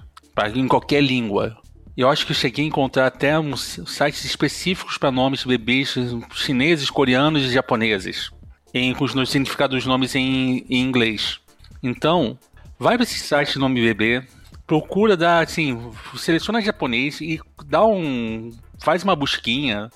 [0.56, 1.58] em qualquer língua.
[1.96, 5.96] Eu acho que eu cheguei a encontrar até uns sites específicos para nomes de bebês
[6.34, 8.32] chineses, coreanos e japoneses,
[8.74, 11.40] em, com os significados dos nomes em, em inglês.
[11.84, 12.38] Então,
[12.80, 14.24] vai para esse site de nome bebê,
[14.66, 18.52] procura dar, assim, seleciona japonês e dá um.
[18.80, 19.90] faz uma busquinha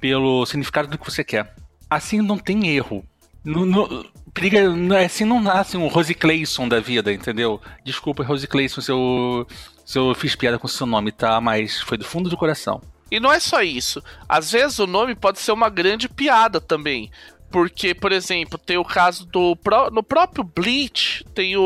[0.00, 1.54] pelo significado do que você quer.
[1.88, 3.04] Assim não tem erro.
[3.42, 4.68] No, no, periga,
[5.04, 7.60] assim não nasce um Rose Clayson da vida, entendeu?
[7.84, 9.46] Desculpa, Rose Clayson, se eu
[9.88, 11.40] se eu fiz piada com seu nome, tá?
[11.40, 12.78] Mas foi do fundo do coração.
[13.10, 14.04] E não é só isso.
[14.28, 17.10] Às vezes o nome pode ser uma grande piada também.
[17.50, 19.56] Porque, por exemplo, tem o caso do.
[19.90, 21.62] No próprio Bleach, tem o,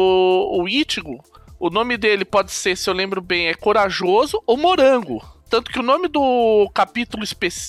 [0.52, 1.20] o Ichigo.
[1.58, 5.20] O nome dele pode ser, se eu lembro bem, é Corajoso ou Morango.
[5.50, 7.24] Tanto que o nome do capítulo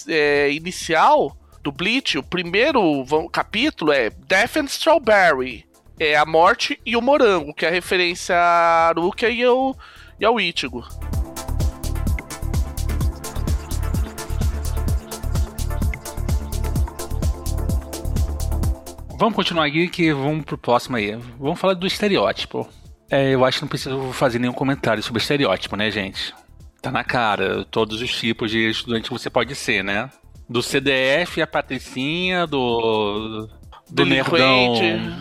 [0.07, 5.65] é, inicial do Bleach, o primeiro capítulo é Death and Strawberry.
[5.99, 9.75] É a morte e o morango, que é a referência a Rukia e o
[10.19, 10.83] e ao Ichigo.
[19.17, 21.15] Vamos continuar aqui que vamos pro próximo aí.
[21.39, 22.67] Vamos falar do estereótipo.
[23.09, 26.33] É, eu acho que não preciso fazer nenhum comentário sobre estereótipo, né, gente?
[26.81, 30.09] Tá na cara, todos os tipos de estudante que você pode ser, né?
[30.49, 33.47] Do CDF a Patricinha, do
[33.89, 34.73] do nerdão,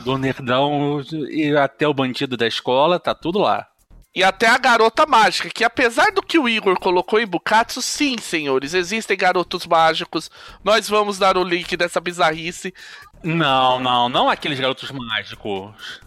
[0.04, 3.68] do nerdão e até o bandido da escola, tá tudo lá.
[4.14, 8.18] E até a garota mágica, que apesar do que o Igor colocou em Bukatsu, sim,
[8.18, 10.30] senhores, existem garotos mágicos.
[10.62, 12.74] Nós vamos dar o link dessa bizarrice.
[13.24, 16.00] Não, não, não aqueles garotos mágicos.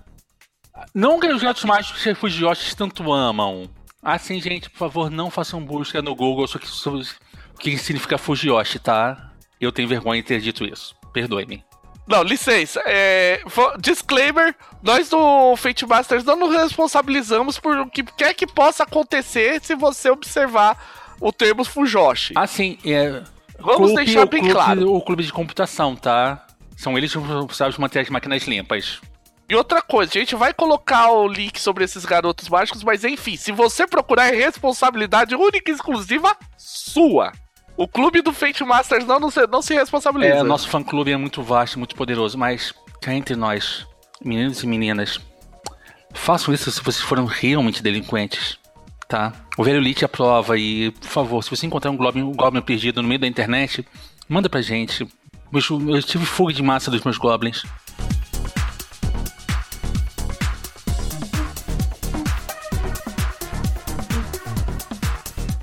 [0.94, 3.70] Não aqueles garotos mágicos que os Fujioshis tanto amam.
[4.04, 6.68] Assim, gente, por favor, não façam busca no Google sobre
[7.00, 9.32] o que significa Fujiyoshi, tá?
[9.60, 10.96] Eu tenho vergonha de ter dito isso.
[11.12, 11.64] Perdoe-me.
[12.08, 12.82] Não, licença.
[12.86, 13.42] É,
[13.80, 19.60] disclaimer: nós do Fate Masters não nos responsabilizamos por o que quer que possa acontecer
[19.62, 20.78] se você observar
[21.20, 22.34] o termo Fujoshi.
[22.36, 23.24] Assim, é.
[23.58, 24.94] Vamos clube, deixar bem clube, claro.
[24.94, 26.46] O clube de computação, tá?
[26.76, 29.00] São eles que sabem manter as máquinas limpas.
[29.48, 33.38] E outra coisa, a gente vai colocar o link sobre esses garotos mágicos, mas enfim,
[33.38, 37.32] se você procurar é responsabilidade única e exclusiva sua.
[37.78, 40.36] O clube do Fate Masters não, não, se, não se responsabiliza.
[40.36, 43.86] É, nosso fã-clube é muito vasto, muito poderoso, mas cá entre nós,
[44.24, 45.20] meninos e meninas,
[46.14, 48.58] façam isso se vocês foram realmente delinquentes,
[49.10, 49.34] tá?
[49.58, 53.02] O velho Lich aprova e, por favor, se você encontrar um Goblin, um Goblin perdido
[53.02, 53.86] no meio da internet,
[54.30, 55.06] manda pra gente.
[55.54, 57.64] Eu tive fuga de massa dos meus Goblins.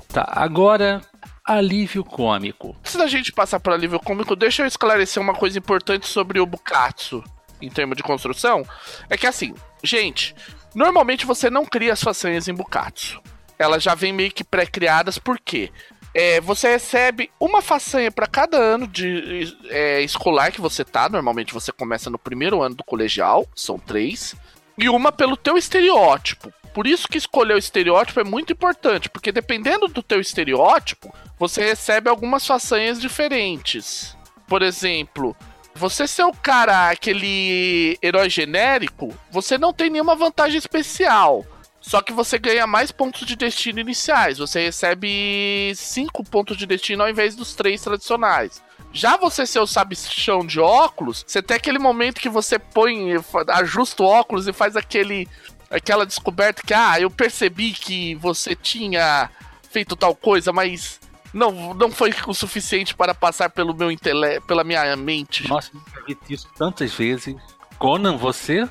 [0.09, 1.01] Tá, agora
[1.45, 2.75] alívio cômico.
[2.79, 6.45] Antes da gente passar para alívio cômico, deixa eu esclarecer uma coisa importante sobre o
[6.45, 7.23] Bukatsu
[7.61, 8.65] em termos de construção.
[9.09, 9.53] É que assim,
[9.83, 10.35] gente,
[10.73, 13.21] normalmente você não cria as façanhas em Bukatsu.
[13.57, 15.71] Elas já vêm meio que pré-criadas, por quê?
[16.13, 21.09] É, você recebe uma façanha para cada ano de é, escolar que você tá.
[21.09, 24.35] Normalmente você começa no primeiro ano do colegial, são três.
[24.77, 26.51] E uma pelo teu estereótipo.
[26.73, 31.63] Por isso que escolher o estereótipo é muito importante, porque dependendo do teu estereótipo, você
[31.63, 34.17] recebe algumas façanhas diferentes.
[34.47, 35.35] Por exemplo,
[35.75, 41.45] você ser o cara, aquele herói genérico, você não tem nenhuma vantagem especial.
[41.79, 44.37] Só que você ganha mais pontos de destino iniciais.
[44.37, 48.63] Você recebe 5 pontos de destino ao invés dos 3 tradicionais.
[48.93, 53.15] Já você ser o sabichão de óculos, você tem aquele momento que você põe,
[53.49, 55.27] ajusta o óculos e faz aquele
[55.69, 59.31] aquela descoberta que, ah, eu percebi que você tinha
[59.71, 60.99] feito tal coisa, mas
[61.33, 65.49] não, não foi o suficiente para passar pelo meu intelecto, pela minha mente.
[65.49, 67.35] Nossa, eu vi isso tantas vezes.
[67.79, 68.69] Conan, você?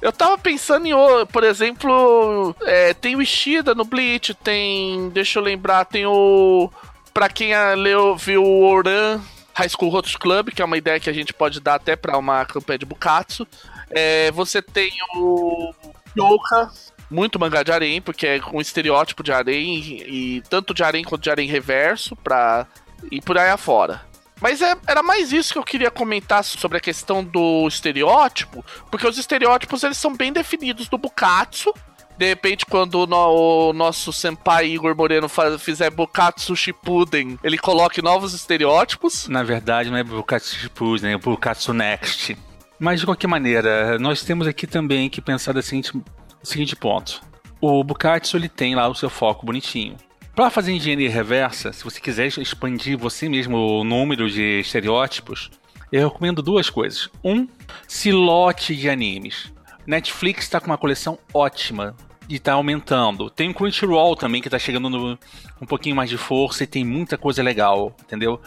[0.00, 0.92] Eu tava pensando em,
[1.32, 6.70] por exemplo, é, tem o Ishida no Bleach, tem, deixa eu lembrar, tem o,
[7.12, 9.20] pra quem leu, viu o Oran
[9.54, 12.18] High School Rotary Club, que é uma ideia que a gente pode dar até para
[12.18, 13.46] uma campanha de Bukatsu.
[13.90, 15.72] É, você tem o
[16.16, 16.70] Yoka,
[17.10, 21.04] muito mangá de harém, porque é um estereótipo de harém, e, e tanto de harém
[21.04, 22.66] quanto de harém reverso, pra
[23.10, 24.02] ir por aí afora.
[24.40, 29.06] Mas é, era mais isso que eu queria comentar sobre a questão do estereótipo, porque
[29.06, 31.72] os estereótipos eles são bem definidos do Bukatsu.
[32.16, 37.58] De repente, quando o, no, o nosso senpai Igor Moreno faz, fizer Bukatsu Shippuden, ele
[37.58, 39.28] coloque novos estereótipos.
[39.28, 42.36] Na verdade, não é Bukatsu Shippuden, é Bukatsu Next.
[42.78, 46.04] Mas de qualquer maneira, nós temos aqui também que pensar da seguinte, do
[46.42, 47.20] seguinte ponto.
[47.60, 49.96] O Bukatsu ele tem lá o seu foco bonitinho.
[50.34, 55.50] Para fazer engenharia reversa, se você quiser expandir você mesmo o número de estereótipos,
[55.92, 57.08] eu recomendo duas coisas.
[57.22, 57.46] Um,
[57.86, 59.53] se lote de animes.
[59.86, 61.94] Netflix está com uma coleção ótima
[62.28, 63.28] e está aumentando.
[63.30, 65.18] Tem o Crunchyroll também que está chegando no,
[65.60, 68.40] um pouquinho mais de força e tem muita coisa legal, entendeu?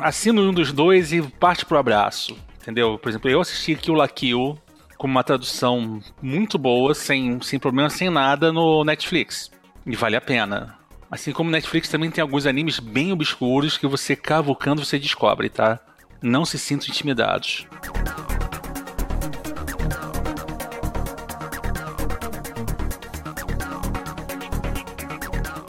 [0.00, 2.36] Assina um dos dois e parte pro abraço.
[2.60, 2.98] Entendeu?
[2.98, 4.58] Por exemplo, eu assisti Kill la Kill
[4.98, 9.50] com uma tradução muito boa, sem, sem problema, sem nada no Netflix.
[9.86, 10.78] E vale a pena.
[11.10, 15.80] Assim como Netflix também tem alguns animes bem obscuros que você cavucando você descobre, tá?
[16.22, 17.66] Não se sintam intimidados.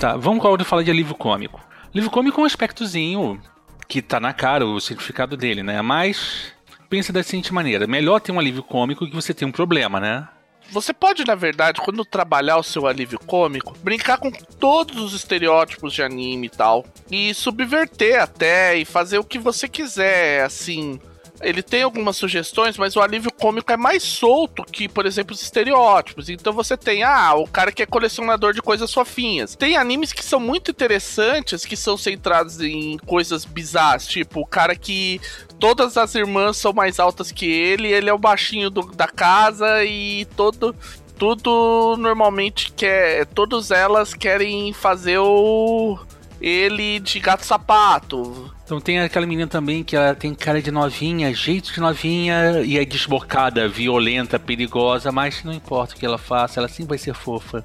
[0.02, 1.62] Tá, vamos agora falar de livro cômico.
[1.94, 3.40] Livro cômico é um aspectozinho
[3.88, 5.80] que tá na cara o significado dele, né?
[5.84, 6.52] Mas
[6.90, 10.28] pensa da seguinte maneira: melhor ter um alívio cômico que você ter um problema, né?
[10.72, 15.94] Você pode, na verdade, quando trabalhar o seu alívio cômico, brincar com todos os estereótipos
[15.94, 16.84] de anime e tal.
[17.12, 21.00] E subverter até e fazer o que você quiser, assim.
[21.42, 25.42] Ele tem algumas sugestões, mas o alívio cômico é mais solto que, por exemplo, os
[25.42, 26.30] estereótipos.
[26.30, 29.56] Então você tem, ah, o cara que é colecionador de coisas fofinhas.
[29.56, 34.76] Tem animes que são muito interessantes, que são centrados em coisas bizarras, tipo o cara
[34.76, 35.20] que
[35.60, 39.84] todas as irmãs são mais altas que ele, ele é o baixinho do, da casa
[39.84, 40.76] e todo
[41.22, 46.00] tudo normalmente quer, todas elas querem fazer o
[46.42, 48.54] ele de gato sapato.
[48.64, 52.78] Então tem aquela menina também que ela tem cara de novinha, jeito de novinha e
[52.78, 57.14] é desbocada, violenta, perigosa, mas não importa o que ela faça, ela sempre vai ser
[57.14, 57.64] fofa.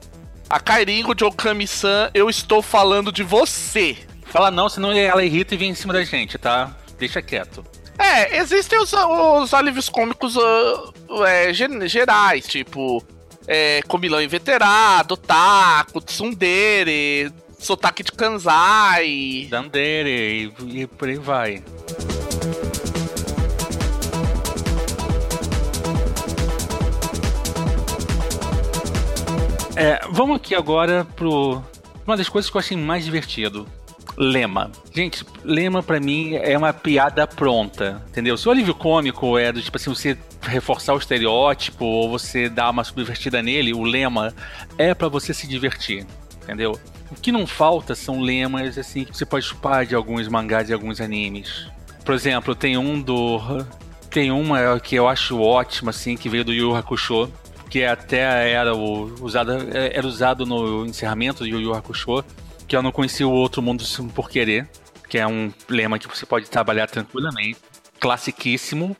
[0.48, 3.96] A Kairingo de Okami-san, eu estou falando de você.
[4.26, 6.76] Fala não, senão ela irrita e vem em cima da gente, tá?
[6.98, 7.64] Deixa quieto.
[7.98, 13.02] É, existem os, os alívios cômicos uh, é, gerais, tipo
[13.46, 19.48] é, Comilão Inveterado, Taco, Tsundere, Sotaque de Kanzai.
[19.50, 21.62] Dandere e, e por aí vai.
[29.76, 31.62] É, vamos aqui agora pro.
[32.06, 33.66] Uma das coisas que eu achei mais divertido.
[34.16, 34.70] Lema.
[34.94, 38.38] Gente, lema pra mim é uma piada pronta, entendeu?
[38.38, 42.70] Se o alívio cômico é do tipo assim, você reforçar o estereótipo ou você dar
[42.70, 44.32] uma subvertida nele, o lema
[44.78, 46.06] é pra você se divertir,
[46.42, 46.80] entendeu?
[47.10, 50.72] O que não falta são lemas assim que você pode chupar de alguns mangás e
[50.72, 51.66] alguns animes.
[52.04, 53.40] Por exemplo, tem um do
[54.10, 57.30] tem uma que eu acho ótima assim que veio do Yu Hakusho,
[57.68, 62.24] que até era o, usado era usado no encerramento do Yu Yu Hakusho,
[62.66, 64.68] que eu não conhecia o outro mundo por querer,
[65.08, 67.58] que é um lema que você pode trabalhar tranquilamente,
[68.00, 68.96] classiquíssimo.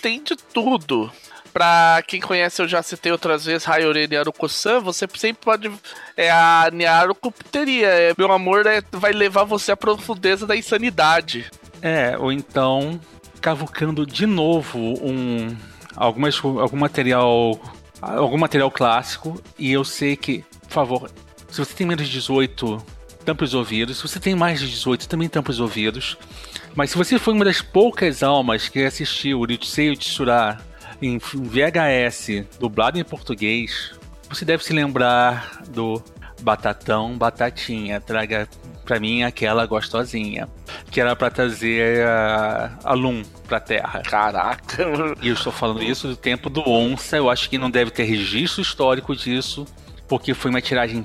[0.00, 1.10] Tem de tudo.
[1.56, 5.72] Pra quem conhece, eu já citei outras vezes Hayore Nyaruko-san, você sempre pode.
[6.14, 7.86] É a Nyaruko teria.
[7.86, 11.50] É, meu amor é, vai levar você à profundeza da insanidade.
[11.80, 13.00] É, ou então
[13.40, 15.56] cavucando de novo um
[15.96, 17.58] algumas algum material
[18.02, 21.10] algum material clássico e eu sei que, por favor,
[21.50, 22.84] se você tem menos de 18,
[23.24, 23.96] tampe os ouvidos.
[23.96, 26.18] Se você tem mais de 18, também tampe os ouvidos.
[26.74, 30.58] Mas se você foi uma das poucas almas que assistiu o Ryutsei Tsura
[31.02, 33.92] em VHS, dublado em português,
[34.28, 36.02] você deve se lembrar do
[36.42, 38.48] Batatão, Batatinha, traga
[38.84, 40.48] pra mim aquela gostosinha,
[40.90, 44.00] que era pra trazer a, Lum pra Terra.
[44.02, 44.84] Caraca.
[45.20, 48.04] E eu estou falando isso do tempo do Onça, eu acho que não deve ter
[48.04, 49.66] registro histórico disso,
[50.06, 51.04] porque foi uma tiragem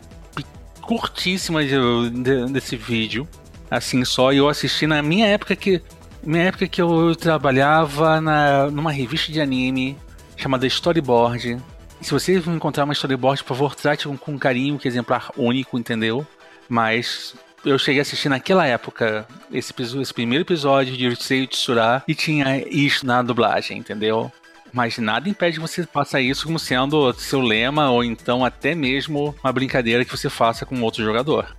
[0.81, 3.27] curtíssima de- de- desse vídeo,
[3.69, 5.81] assim só, e eu assisti na minha época que
[6.23, 9.97] minha época que eu trabalhava na, numa revista de anime
[10.37, 11.57] chamada Storyboard.
[12.01, 15.77] Se você encontrar uma storyboard, por favor, trate com, com carinho, que é exemplar único,
[15.77, 16.25] entendeu?
[16.67, 22.15] Mas eu cheguei a assistir naquela época esse, esse primeiro episódio de Ryusei Tsura e
[22.15, 24.31] tinha isso na dublagem, entendeu?
[24.73, 29.51] Mas nada impede você faça isso como sendo seu lema ou então até mesmo uma
[29.51, 31.55] brincadeira que você faça com outro jogador.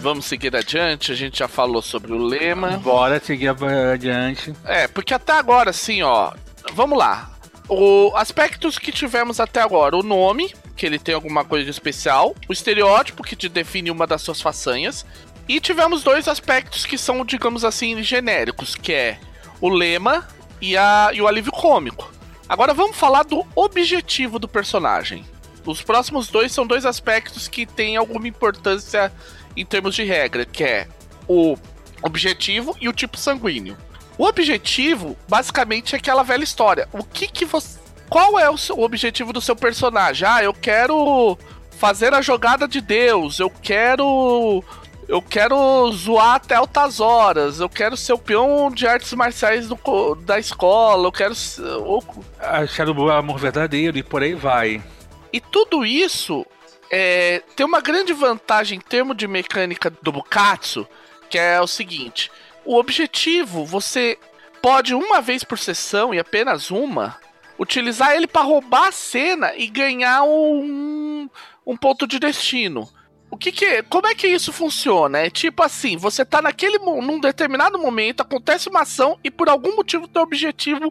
[0.00, 2.78] Vamos seguir adiante, a gente já falou sobre o lema.
[2.78, 4.54] Bora seguir adiante.
[4.64, 6.32] É, porque até agora, assim, ó.
[6.72, 7.30] Vamos lá.
[7.68, 12.34] O aspectos que tivemos até agora: o nome, que ele tem alguma coisa de especial,
[12.48, 15.04] o estereótipo, que te define uma das suas façanhas.
[15.46, 19.18] E tivemos dois aspectos que são, digamos assim, genéricos, que é
[19.60, 20.26] o lema
[20.60, 22.10] e, a, e o alívio cômico.
[22.48, 25.26] Agora vamos falar do objetivo do personagem.
[25.66, 29.12] Os próximos dois são dois aspectos que têm alguma importância
[29.56, 30.86] em termos de regra, que é
[31.28, 31.56] o
[32.02, 33.76] objetivo e o tipo sanguíneo.
[34.18, 36.88] O objetivo, basicamente, é aquela velha história.
[36.92, 37.78] O que que você.
[38.08, 40.26] Qual é o, seu, o objetivo do seu personagem?
[40.28, 41.38] Ah, eu quero
[41.78, 44.62] fazer a jogada de Deus, eu quero.
[45.08, 50.14] Eu quero zoar até altas horas, eu quero ser o peão de artes marciais do
[50.16, 51.34] da escola, eu quero.
[51.34, 52.04] ser- ou-
[52.38, 54.80] Achar o amor verdadeiro e por aí vai.
[55.32, 56.44] E tudo isso
[56.90, 60.86] é, tem uma grande vantagem em termos de mecânica do Bukatsu,
[61.28, 62.30] que é o seguinte:
[62.64, 64.18] o objetivo você
[64.60, 67.16] pode uma vez por sessão e apenas uma
[67.58, 71.28] utilizar ele para roubar a cena e ganhar um,
[71.66, 72.88] um ponto de destino.
[73.30, 75.18] O que que, como é que isso funciona?
[75.18, 79.76] É tipo assim, você tá naquele num determinado momento, acontece uma ação e por algum
[79.76, 80.90] motivo teu objetivo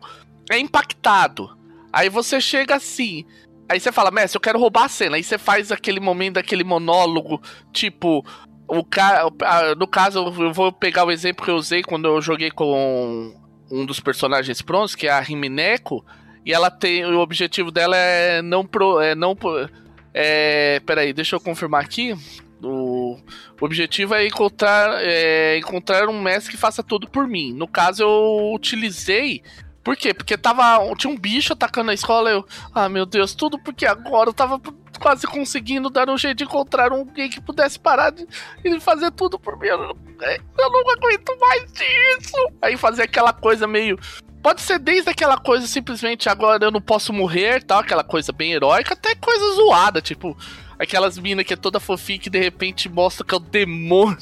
[0.50, 1.58] é impactado.
[1.92, 3.26] Aí você chega assim,
[3.70, 5.16] Aí você fala, mestre, eu quero roubar a cena.
[5.16, 7.40] Aí você faz aquele momento, aquele monólogo,
[7.72, 8.26] tipo,
[8.68, 9.30] o cara.
[9.78, 13.34] No caso, eu vou pegar o exemplo que eu usei quando eu joguei com
[13.72, 16.04] um dos personagens prontos, que é a Rimineko.
[16.46, 17.06] E ela tem.
[17.06, 19.00] O objetivo dela é não pro.
[19.00, 19.38] É não.
[20.14, 22.16] É, peraí, deixa eu confirmar aqui.
[22.62, 23.18] O,
[23.62, 27.54] o objetivo é encontrar, é encontrar um mestre que faça tudo por mim.
[27.54, 29.44] No caso, eu utilizei.
[29.90, 30.14] Por quê?
[30.14, 30.80] Porque tava.
[30.96, 32.30] Tinha um bicho atacando a escola.
[32.30, 32.46] Eu.
[32.76, 34.62] Ah, meu Deus, tudo porque agora eu tava
[35.00, 38.28] quase conseguindo dar um jeito de encontrar alguém que pudesse parar de,
[38.62, 39.66] de fazer tudo por mim.
[39.66, 42.38] Eu não, eu não aguento mais disso.
[42.62, 43.98] Aí fazer aquela coisa meio.
[44.44, 48.54] Pode ser desde aquela coisa simplesmente agora eu não posso morrer, tal, aquela coisa bem
[48.54, 50.38] heróica, até coisa zoada, tipo,
[50.80, 54.18] aquelas minas que é toda fofinha que de repente mostra que é o demônio,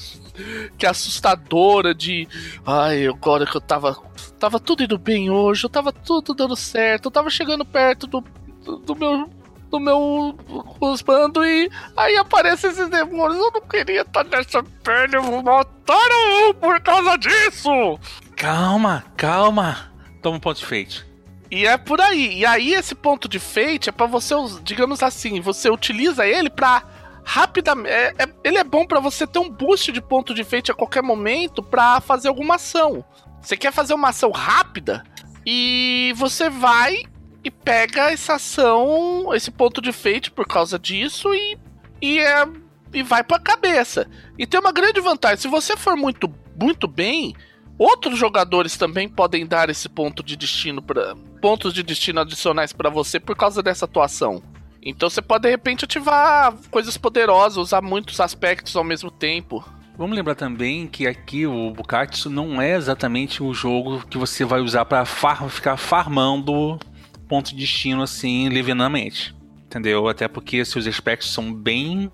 [0.78, 2.28] que é assustadora de.
[2.66, 3.96] Ai, agora que eu tava.
[4.40, 8.24] Tava tudo indo bem hoje, eu tava tudo dando certo, eu tava chegando perto do,
[8.64, 9.30] do, do meu.
[9.70, 10.34] Do meu
[10.80, 13.38] husbando e aí aparecem esses demônios.
[13.38, 16.08] Eu não queria estar nessa pele, eu vou matar
[16.40, 18.00] um por causa disso!
[18.38, 19.92] Calma, calma.
[20.22, 21.06] Toma um ponto de fate.
[21.50, 22.40] E é por aí.
[22.40, 26.84] E aí esse ponto de fate é para você, digamos assim, você utiliza ele para
[27.24, 30.72] rapidamente, é, é, ele é bom para você ter um boost de ponto de fate
[30.72, 33.04] a qualquer momento para fazer alguma ação.
[33.42, 35.04] Você quer fazer uma ação rápida
[35.46, 37.04] e você vai
[37.44, 41.58] e pega essa ação, esse ponto de fate por causa disso e
[42.02, 42.48] e, é,
[42.94, 44.08] e vai para cabeça.
[44.38, 47.36] E tem uma grande vantagem, se você for muito muito bem,
[47.78, 52.90] Outros jogadores também podem dar esse ponto de destino para pontos de destino adicionais para
[52.90, 54.42] você por causa dessa atuação.
[54.82, 59.64] Então você pode de repente ativar coisas poderosas, usar muitos aspectos ao mesmo tempo.
[59.98, 64.62] Vamos lembrar também que aqui o Bukatsu não é exatamente o jogo que você vai
[64.62, 66.80] usar para far ficar farmando
[67.28, 69.36] ponto de destino assim livinamente.
[69.66, 70.08] Entendeu?
[70.08, 72.12] Até porque seus aspectos são bem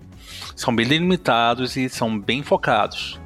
[0.56, 3.20] são bem delimitados e são bem focados.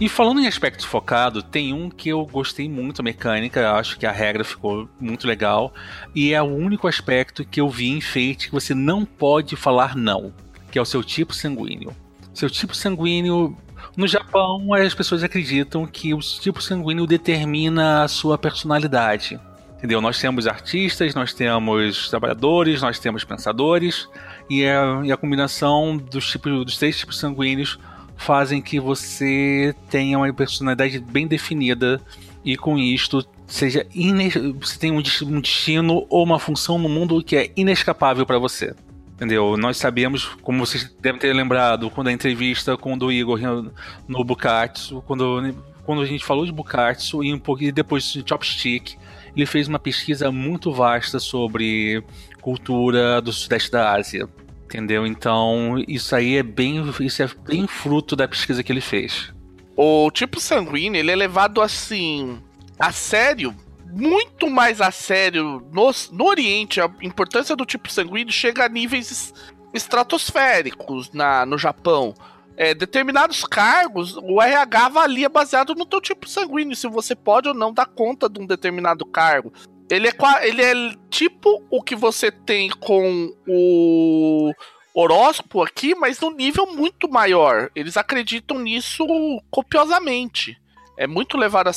[0.00, 4.10] E falando em aspecto focado, tem um que eu gostei muito, mecânica, acho que a
[4.10, 5.74] regra ficou muito legal,
[6.14, 9.94] e é o único aspecto que eu vi em Fate que você não pode falar
[9.94, 10.32] não,
[10.72, 11.94] que é o seu tipo sanguíneo.
[12.32, 13.54] Seu tipo sanguíneo
[13.94, 19.38] no Japão, as pessoas acreditam que o tipo sanguíneo determina a sua personalidade.
[19.76, 20.00] Entendeu?
[20.00, 24.08] Nós temos artistas, nós temos trabalhadores, nós temos pensadores,
[24.48, 27.78] e a, e a combinação dos, tipos, dos três tipos sanguíneos
[28.20, 31.98] fazem que você tenha uma personalidade bem definida
[32.44, 33.86] e com isto seja
[34.60, 38.74] você tem um destino ou uma função no mundo que é inescapável para você.
[39.14, 39.56] Entendeu?
[39.56, 43.40] Nós sabemos, como vocês devem ter lembrado, quando a entrevista com o Igor
[44.06, 45.54] no Bukatsu, quando,
[45.84, 48.96] quando a gente falou de Bukatsu e um pouquinho depois de Chopstick,
[49.34, 52.04] ele fez uma pesquisa muito vasta sobre
[52.42, 54.28] cultura do sudeste da Ásia.
[54.70, 55.04] Entendeu?
[55.04, 59.32] Então, isso aí é bem, isso é bem fruto da pesquisa que ele fez.
[59.76, 62.40] O tipo sanguíneo, ele é levado assim
[62.78, 63.52] a sério,
[63.92, 66.80] muito mais a sério no, no Oriente.
[66.80, 69.34] A importância do tipo sanguíneo chega a níveis
[69.74, 72.14] estratosféricos na, no Japão.
[72.56, 77.54] É, determinados cargos, o RH avalia baseado no teu tipo sanguíneo, se você pode ou
[77.54, 79.52] não dar conta de um determinado cargo.
[79.90, 80.12] Ele é,
[80.48, 84.52] ele é tipo o que você tem com o
[84.94, 87.70] horóscopo aqui, mas num nível muito maior.
[87.74, 89.04] Eles acreditam nisso
[89.50, 90.56] copiosamente.
[90.96, 91.72] É muito levado a.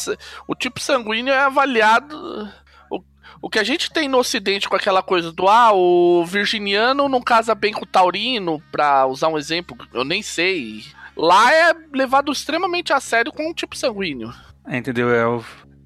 [0.48, 2.52] O tipo sanguíneo é avaliado.
[2.92, 3.04] O,
[3.42, 7.22] o que a gente tem no ocidente com aquela coisa do ah, o virginiano não
[7.22, 10.84] casa bem com o taurino, pra usar um exemplo, eu nem sei.
[11.18, 14.32] Lá é levado extremamente a sério com o tipo sanguíneo.
[14.68, 15.10] É, entendeu?
[15.10, 15.24] É,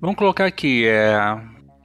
[0.01, 1.15] vamos colocar aqui, é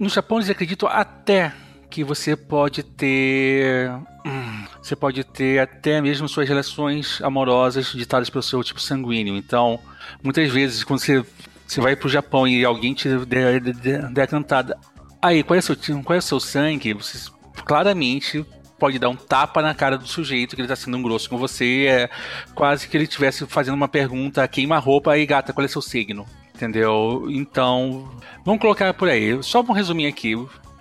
[0.03, 1.53] no Japão eles acreditam até
[1.88, 3.88] que você pode ter.
[4.26, 9.36] Hum, você pode ter até mesmo suas relações amorosas ditadas pelo seu tipo sanguíneo.
[9.36, 9.78] Então,
[10.20, 11.24] muitas vezes, quando você,
[11.64, 14.76] você vai pro Japão e alguém te der, der, der cantada,
[15.20, 16.94] aí, qual é, seu, qual é o seu sangue?
[16.94, 17.30] Você
[17.64, 18.44] claramente
[18.80, 21.38] pode dar um tapa na cara do sujeito que ele tá sendo um grosso com
[21.38, 21.86] você.
[21.86, 22.11] É
[22.57, 25.80] quase que ele estivesse fazendo uma pergunta, queima a roupa, aí gata, qual é seu
[25.80, 26.26] signo?
[26.62, 27.26] Entendeu?
[27.28, 28.08] Então,
[28.44, 29.42] vamos colocar por aí.
[29.42, 30.36] Só um resumir aqui.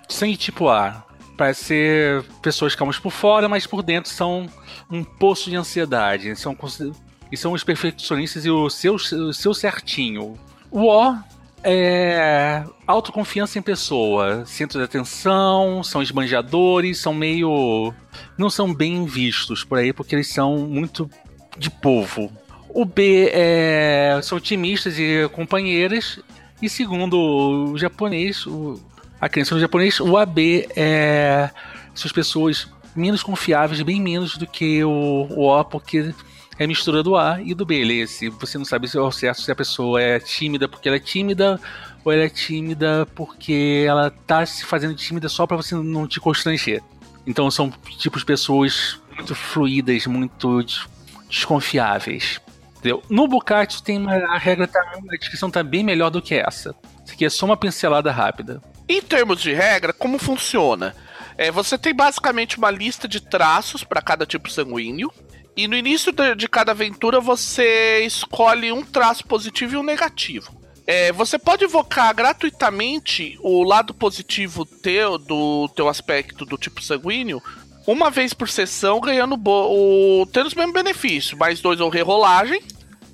[0.08, 1.04] Sangue tipo A.
[1.36, 4.48] Parece ser pessoas calmas por fora, mas por dentro são
[4.88, 6.36] um poço de ansiedade.
[6.36, 6.56] São,
[7.32, 10.38] e são os perfeccionistas e o seu, o seu certinho.
[10.70, 11.16] O O
[11.64, 17.92] é autoconfiança em pessoa, centro de atenção, são esbanjadores, são meio.
[18.38, 21.10] não são bem vistos por aí porque eles são muito
[21.58, 22.30] de povo.
[22.74, 26.18] O B é, são otimistas e companheiras.
[26.60, 28.80] E segundo o japonês, o,
[29.20, 31.50] a crença no japonês, o AB é,
[31.94, 36.14] são as pessoas menos confiáveis, bem menos do que o, o O, porque
[36.58, 38.06] é mistura do A e do B.
[38.06, 41.00] se você não sabe se é certo se a pessoa é tímida porque ela é
[41.00, 41.60] tímida
[42.04, 46.20] ou ela é tímida porque ela tá se fazendo tímida só para você não te
[46.20, 46.82] constranger.
[47.26, 50.64] Então são tipos de pessoas muito fluídas, muito
[51.28, 52.40] desconfiáveis.
[52.82, 53.00] Entendeu?
[53.08, 56.74] No Bukatsu tem uma, a regra tá, a descrição tá bem melhor do que essa.
[57.04, 58.60] Isso aqui é só uma pincelada rápida.
[58.88, 60.92] Em termos de regra, como funciona?
[61.38, 65.12] É, você tem basicamente uma lista de traços para cada tipo sanguíneo.
[65.56, 70.60] E no início de, de, cada aventura você escolhe um traço positivo e um negativo.
[70.84, 77.40] É, você pode invocar gratuitamente o lado positivo teu, do teu aspecto do tipo sanguíneo
[77.86, 82.62] uma vez por sessão, ganhando o, tendo os mesmos benefícios, mais dois ou rerolagem.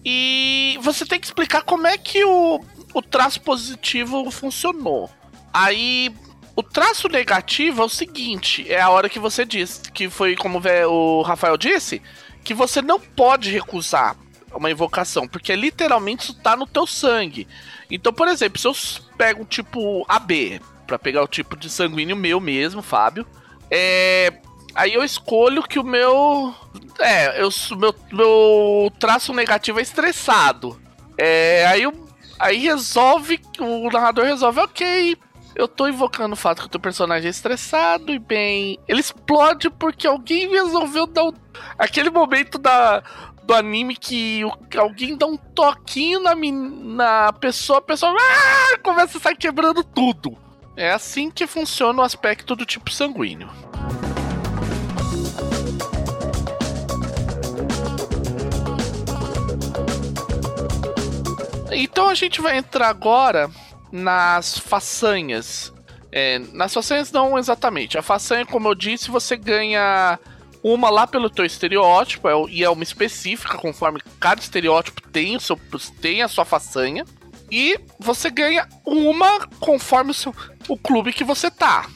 [0.04, 2.60] E você tem que explicar como é que o,
[2.94, 5.10] o traço positivo funcionou.
[5.52, 6.14] Aí,
[6.54, 10.60] o traço negativo é o seguinte: é a hora que você disse, que foi como
[10.88, 12.02] o Rafael disse,
[12.44, 14.16] que você não pode recusar
[14.54, 17.46] uma invocação, porque literalmente isso tá no teu sangue.
[17.90, 18.74] Então, por exemplo, se eu
[19.16, 23.26] pego um tipo AB, para pegar o tipo de sanguíneo meu mesmo, Fábio,
[23.70, 24.32] é,
[24.78, 26.54] aí eu escolho que o meu.
[27.00, 30.80] É, eu, meu, meu traço negativo é estressado.
[31.16, 31.82] É, aí,
[32.38, 33.40] aí resolve.
[33.58, 35.16] O narrador resolve, ok.
[35.54, 38.78] Eu tô invocando o fato que o teu personagem é estressado e bem.
[38.86, 41.32] Ele explode porque alguém resolveu dar um,
[41.76, 43.02] aquele momento da,
[43.42, 44.42] do anime que
[44.76, 50.38] alguém dá um toquinho na, na pessoa, a pessoa ah, começa a sair quebrando tudo.
[50.76, 53.50] É assim que funciona o aspecto do tipo sanguíneo.
[61.80, 63.48] Então a gente vai entrar agora
[63.92, 65.72] nas façanhas.
[66.10, 67.96] É, nas façanhas não exatamente.
[67.96, 70.18] A façanha, como eu disse, você ganha
[70.60, 75.40] uma lá pelo teu estereótipo, é, e é uma específica, conforme cada estereótipo tem, o
[75.40, 75.56] seu,
[76.00, 77.04] tem a sua façanha.
[77.48, 80.34] E você ganha uma conforme o, seu,
[80.68, 81.86] o clube que você tá.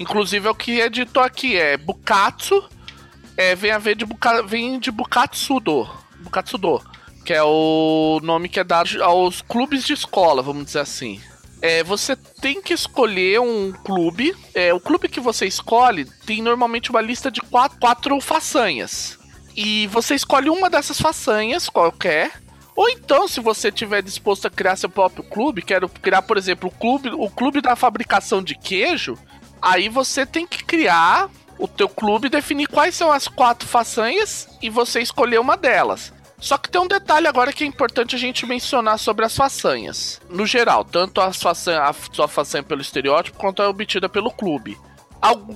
[0.00, 2.66] Inclusive é o que é dito aqui, é Bukatsu,
[3.36, 5.86] é, vem a ver de, buka, vem de Bukatsudo.
[6.20, 6.95] Bukatsudo
[7.26, 11.20] que é o nome que é dado aos clubes de escola, vamos dizer assim.
[11.60, 14.32] É, você tem que escolher um clube.
[14.54, 19.18] É, o clube que você escolhe tem normalmente uma lista de quatro, quatro façanhas.
[19.56, 22.30] E você escolhe uma dessas façanhas, qualquer.
[22.76, 26.68] Ou então, se você estiver disposto a criar seu próprio clube, quero criar, por exemplo,
[26.68, 29.18] o clube, o clube da fabricação de queijo,
[29.60, 34.70] aí você tem que criar o teu clube, definir quais são as quatro façanhas e
[34.70, 36.14] você escolher uma delas.
[36.46, 40.20] Só que tem um detalhe agora que é importante a gente mencionar sobre as façanhas.
[40.30, 44.78] No geral, tanto a, façanha, a sua façanha pelo estereótipo quanto a obtida pelo clube.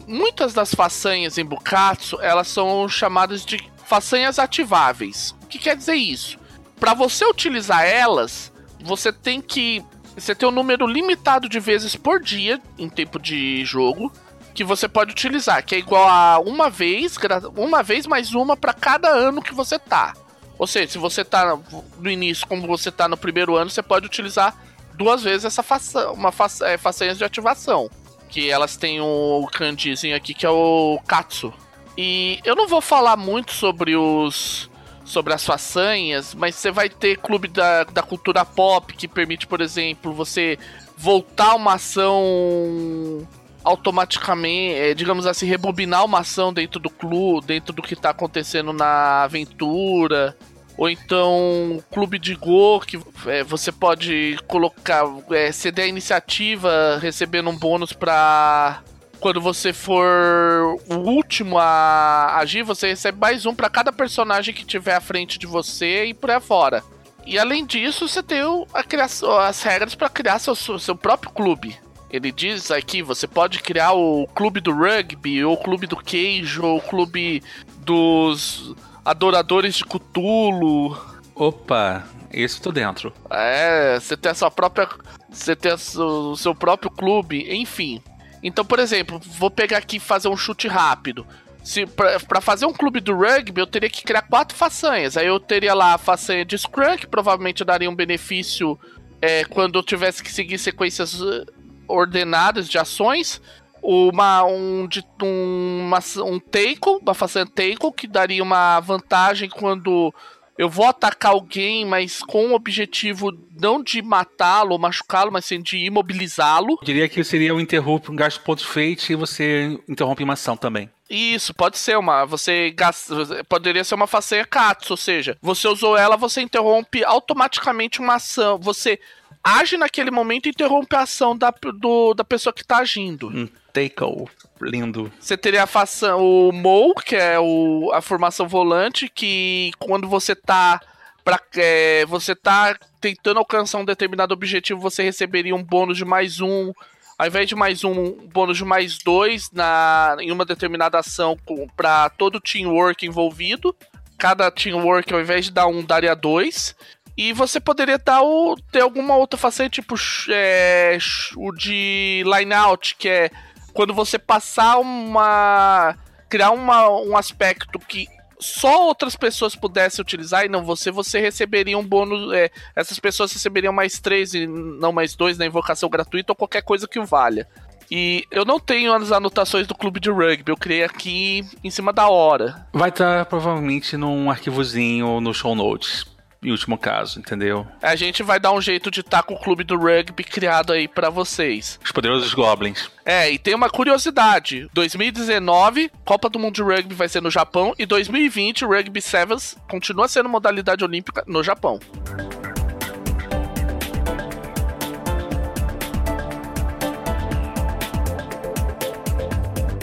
[0.08, 5.32] muitas das façanhas em Bukatsu, elas são chamadas de façanhas ativáveis.
[5.44, 6.36] O que quer dizer isso?
[6.80, 9.84] Para você utilizar elas, você tem que
[10.16, 14.12] você tem um número limitado de vezes por dia em tempo de jogo
[14.52, 17.16] que você pode utilizar, que é igual a uma vez,
[17.56, 20.14] uma vez mais uma para cada ano que você tá.
[20.60, 21.58] Ou seja, se você tá
[21.98, 24.54] no início, como você tá no primeiro ano, você pode utilizar
[24.92, 27.90] duas vezes essa faça, uma faça, é, façanha de ativação.
[28.28, 31.50] Que elas têm o kanjizinho aqui, que é o Katsu.
[31.96, 34.68] E eu não vou falar muito sobre os.
[35.02, 39.62] sobre as façanhas, mas você vai ter clube da, da cultura pop que permite, por
[39.62, 40.58] exemplo, você
[40.94, 43.26] voltar uma ação
[43.64, 48.74] automaticamente, é, digamos assim, rebobinar uma ação dentro do clube, dentro do que está acontecendo
[48.74, 50.36] na aventura
[50.80, 57.50] ou então clube de Go, que é, você pode colocar, é, ceder a iniciativa recebendo
[57.50, 58.82] um bônus para
[59.20, 64.64] quando você for o último a agir, você recebe mais um para cada personagem que
[64.64, 66.82] tiver à frente de você e por aí fora.
[67.26, 68.40] E além disso, você tem
[68.88, 71.76] criação, as regras para criar seu, seu próprio clube.
[72.10, 76.64] Ele diz aqui, você pode criar o clube do rugby, ou o clube do queijo,
[76.64, 77.42] ou o clube
[77.84, 78.74] dos
[79.04, 80.96] adoradores de Cthulhu.
[81.34, 83.12] Opa, isso tô dentro.
[83.30, 84.88] É, você tem a sua própria.
[85.30, 88.02] Você tem o seu próprio clube, enfim.
[88.42, 91.26] Então, por exemplo, vou pegar aqui e fazer um chute rápido.
[91.62, 95.16] Se para fazer um clube do rugby, eu teria que criar quatro façanhas.
[95.16, 98.78] Aí eu teria lá a façanha de Scrum, que provavelmente daria um benefício
[99.20, 101.44] é, quando eu tivesse que seguir sequências uh,
[101.86, 103.42] ordenadas de ações
[103.82, 110.12] uma, um, de, um, uma, um tackle, uma façanha tackle, que daria uma vantagem quando
[110.60, 115.58] eu vou atacar alguém, mas com o objetivo não de matá-lo ou machucá-lo, mas sim
[115.58, 116.78] de imobilizá-lo.
[116.82, 120.90] Diria que seria um interrompe, um gasto ponto fate e você interrompe uma ação também.
[121.08, 122.26] Isso, pode ser uma.
[122.26, 127.98] Você gasta, poderia ser uma façanha Katsu, ou seja, você usou ela, você interrompe automaticamente
[127.98, 128.58] uma ação.
[128.58, 129.00] Você
[129.42, 133.50] age naquele momento e interrompe a ação da, do, da pessoa que está agindo.
[133.72, 134.26] Tackle.
[134.60, 135.10] Lindo.
[135.18, 140.34] Você teria a fação, o Mou, que é o, a formação volante, que quando você
[140.34, 140.80] tá.
[141.24, 146.40] Pra, é, você tá tentando alcançar um determinado objetivo, você receberia um bônus de mais
[146.40, 146.72] um.
[147.18, 151.36] Ao invés de mais um, um bônus de mais dois na, em uma determinada ação
[151.76, 153.76] para todo o teamwork envolvido.
[154.16, 156.74] Cada teamwork, ao invés de dar um, daria dois.
[157.16, 159.94] E você poderia dar o, ter alguma outra faceta, tipo
[160.30, 160.96] é,
[161.36, 163.30] o de line out, que é
[163.72, 165.96] quando você passar uma.
[166.28, 168.08] criar uma, um aspecto que
[168.38, 172.32] só outras pessoas pudessem utilizar e não você, você receberia um bônus.
[172.32, 176.62] É, essas pessoas receberiam mais três e não mais dois na invocação gratuita ou qualquer
[176.62, 177.46] coisa que o valha.
[177.90, 181.92] E eu não tenho as anotações do clube de rugby, eu criei aqui em cima
[181.92, 182.66] da hora.
[182.72, 186.06] Vai estar provavelmente num arquivozinho no show notes
[186.42, 187.66] em último caso, entendeu?
[187.82, 190.72] A gente vai dar um jeito de estar tá com o clube do rugby criado
[190.72, 191.78] aí para vocês.
[191.84, 192.90] Os poderosos Goblins.
[193.04, 197.74] É, e tem uma curiosidade: 2019, Copa do Mundo de Rugby vai ser no Japão,
[197.78, 201.78] e 2020, Rugby Sevens continua sendo modalidade olímpica no Japão.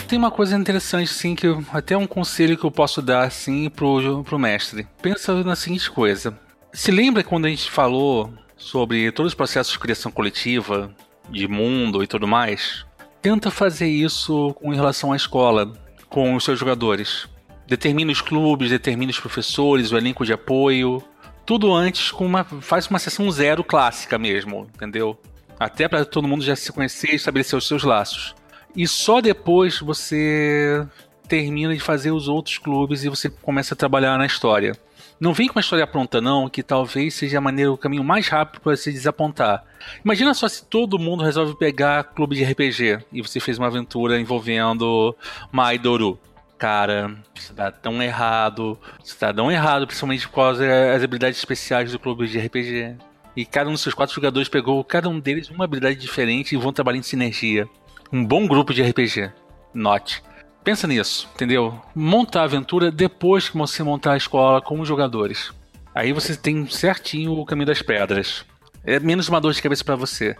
[0.08, 3.68] tem uma coisa interessante, sim, que eu, até um conselho que eu posso dar, assim,
[3.68, 4.88] pro, pro mestre.
[5.02, 6.34] Pensa na seguinte coisa.
[6.78, 10.94] Se lembra quando a gente falou sobre todos os processos de criação coletiva,
[11.28, 12.86] de mundo e tudo mais?
[13.20, 15.72] Tenta fazer isso com relação à escola,
[16.08, 17.28] com os seus jogadores.
[17.66, 21.02] Determina os clubes, determina os professores, o elenco de apoio.
[21.44, 22.44] Tudo antes com uma.
[22.44, 25.20] Faz uma sessão zero clássica mesmo, entendeu?
[25.58, 28.36] Até para todo mundo já se conhecer e estabelecer os seus laços.
[28.76, 30.86] E só depois você
[31.26, 34.78] termina de fazer os outros clubes e você começa a trabalhar na história.
[35.20, 38.28] Não vem com uma história pronta, não, que talvez seja a maneira, o caminho mais
[38.28, 39.64] rápido para se desapontar.
[40.04, 44.20] Imagina só se todo mundo resolve pegar clube de RPG e você fez uma aventura
[44.20, 45.16] envolvendo
[45.50, 46.18] Maidoru.
[46.56, 48.78] Cara, isso dá tão errado.
[49.04, 52.96] Isso dá tão errado, principalmente por causa das habilidades especiais do clube de RPG.
[53.36, 56.58] E cada um dos seus quatro jogadores pegou, cada um deles, uma habilidade diferente e
[56.58, 57.68] vão trabalhar em sinergia
[58.12, 59.30] um bom grupo de RPG.
[59.74, 60.22] Note.
[60.64, 61.80] Pensa nisso, entendeu?
[61.94, 65.50] Monta a aventura depois que você montar a escola com os jogadores.
[65.94, 68.44] Aí você tem certinho o caminho das pedras.
[68.84, 70.36] É menos uma dor de cabeça para você.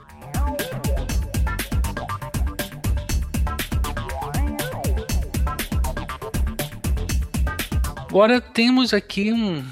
[8.09, 9.65] Agora temos aqui um,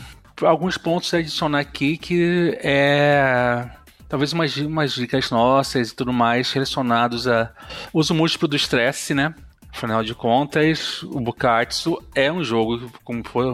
[0.42, 3.68] alguns pontos a adicionar aqui que é
[4.09, 7.51] talvez umas, umas dicas nossas e tudo mais relacionados a
[7.92, 9.34] uso múltiplo do estresse, né?
[9.77, 13.47] Afinal de contas, o Bukatsu é um jogo, como foi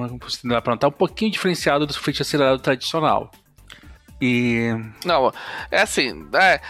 [0.56, 3.28] apontar, um pouquinho diferenciado do feito acelerado tradicional.
[4.20, 4.68] E.
[5.04, 5.32] Não,
[5.68, 6.60] é assim, é,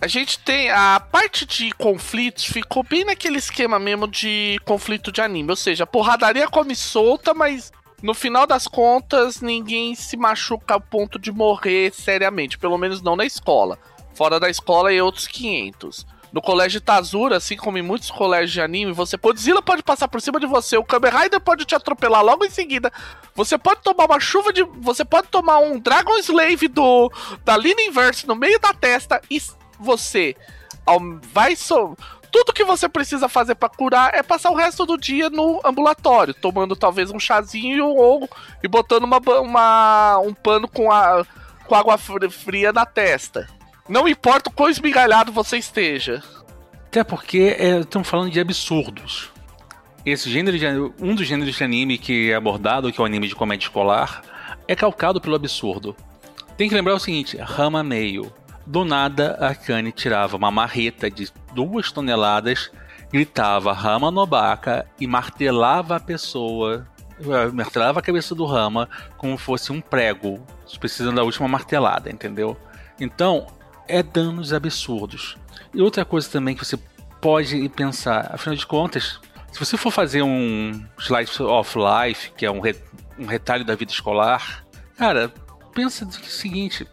[0.00, 0.70] a gente tem.
[0.70, 5.50] A parte de conflitos ficou bem naquele esquema mesmo de conflito de anime.
[5.50, 7.70] Ou seja, a porradaria come solta, mas
[8.02, 13.14] no final das contas, ninguém se machuca ao ponto de morrer seriamente, pelo menos não
[13.14, 13.78] na escola.
[14.14, 16.06] Fora da escola e outros 500.
[16.32, 20.20] No colégio Tazura, assim como em muitos colégios de anime, você Godzilla pode passar por
[20.20, 22.90] cima de você, o Kamen Rider pode te atropelar logo em seguida.
[23.34, 27.12] Você pode tomar uma chuva de, você pode tomar um Dragon Slave do
[27.44, 29.40] da linha inverse no meio da testa e
[29.78, 30.34] você
[31.32, 31.96] vai so,
[32.32, 36.32] tudo que você precisa fazer para curar é passar o resto do dia no ambulatório,
[36.32, 38.26] tomando talvez um chazinho ou
[38.62, 41.26] e botando uma, uma um pano com, a,
[41.66, 43.46] com água fria na testa.
[43.88, 46.22] Não importa o quão esmigalhado você esteja.
[46.86, 49.30] Até porque estamos é, falando de absurdos.
[50.04, 50.66] Esse gênero de,
[51.00, 54.22] um dos gêneros de anime que é abordado, que é o anime de comédia escolar,
[54.68, 55.96] é calcado pelo absurdo.
[56.56, 58.32] Tem que lembrar o seguinte: Rama Meio
[58.66, 62.70] do nada, a Kane tirava uma marreta de duas toneladas,
[63.12, 66.86] gritava Rama Nobaka e martelava a pessoa,
[67.20, 70.44] eh, martelava a cabeça do Rama como fosse um prego,
[70.78, 72.56] precisando da última martelada, entendeu?
[73.00, 73.46] Então,
[73.92, 75.36] é danos absurdos.
[75.74, 76.78] E outra coisa também que você
[77.20, 79.20] pode pensar, afinal de contas,
[79.52, 82.74] se você for fazer um Slice of Life, que é um, re,
[83.18, 84.64] um retalho da vida escolar,
[84.96, 85.32] cara,
[85.74, 86.86] pensa o seguinte: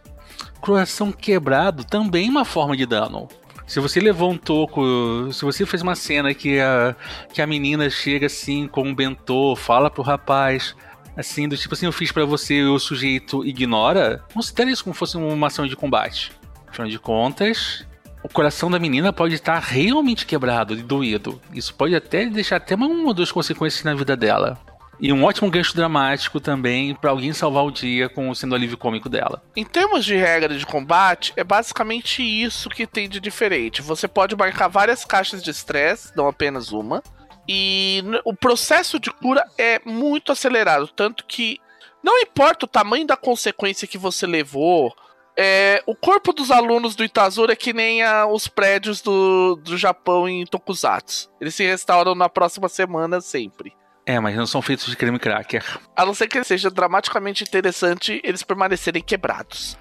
[0.59, 3.29] coração quebrado também é uma forma de dano.
[3.65, 6.95] Se você levou um toco, se você fez uma cena que a,
[7.31, 10.75] que a menina chega assim com um bentô, fala pro rapaz,
[11.15, 14.93] assim, do tipo assim, eu fiz para você e o sujeito ignora, considere isso como
[14.93, 16.31] fosse uma ação de combate.
[16.69, 17.85] Afinal de contas,
[18.23, 21.41] o coração da menina pode estar realmente quebrado e doído.
[21.53, 24.57] Isso pode até deixar até uma ou duas consequências na vida dela.
[25.01, 29.07] E um ótimo gancho dramático também para alguém salvar o dia com sendo alívio cômico
[29.07, 29.41] dela.
[29.55, 33.81] Em termos de regra de combate, é basicamente isso que tem de diferente.
[33.81, 37.01] Você pode marcar várias caixas de estresse, não apenas uma.
[37.47, 41.59] E o processo de cura é muito acelerado, tanto que
[42.03, 44.93] não importa o tamanho da consequência que você levou,
[45.41, 49.77] é, o corpo dos alunos do Itazura é que nem a, os prédios do, do
[49.77, 51.31] Japão em Tokusatsu.
[51.39, 53.73] Eles se restauram na próxima semana sempre.
[54.05, 55.63] É, mas não são feitos de creme cracker.
[55.95, 59.77] A não ser que seja dramaticamente interessante eles permanecerem quebrados.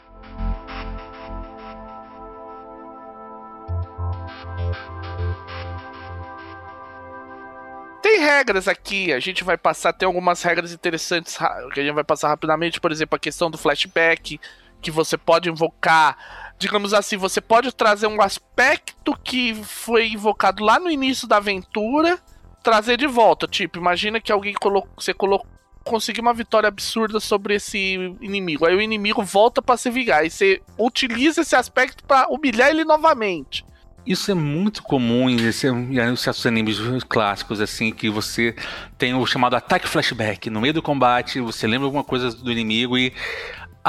[8.00, 11.36] Tem regras aqui, a gente vai passar, tem algumas regras interessantes
[11.74, 14.38] que a gente vai passar rapidamente, por exemplo, a questão do flashback,
[14.80, 20.78] que você pode invocar, digamos assim, você pode trazer um aspecto que foi invocado lá
[20.78, 22.18] no início da aventura,
[22.62, 23.46] trazer de volta.
[23.46, 25.46] Tipo, imagina que alguém colocou, você colocou
[25.88, 28.66] conseguir uma vitória absurda sobre esse inimigo.
[28.66, 30.24] Aí o inimigo volta para se vingar.
[30.24, 33.64] E você utiliza esse aspecto para humilhar ele novamente.
[34.06, 35.52] Isso é muito comum em,
[36.16, 38.54] certos animes clássicos, assim, que você
[38.96, 40.48] tem o chamado ataque flashback.
[40.48, 43.12] No meio do combate, você lembra alguma coisa do inimigo e.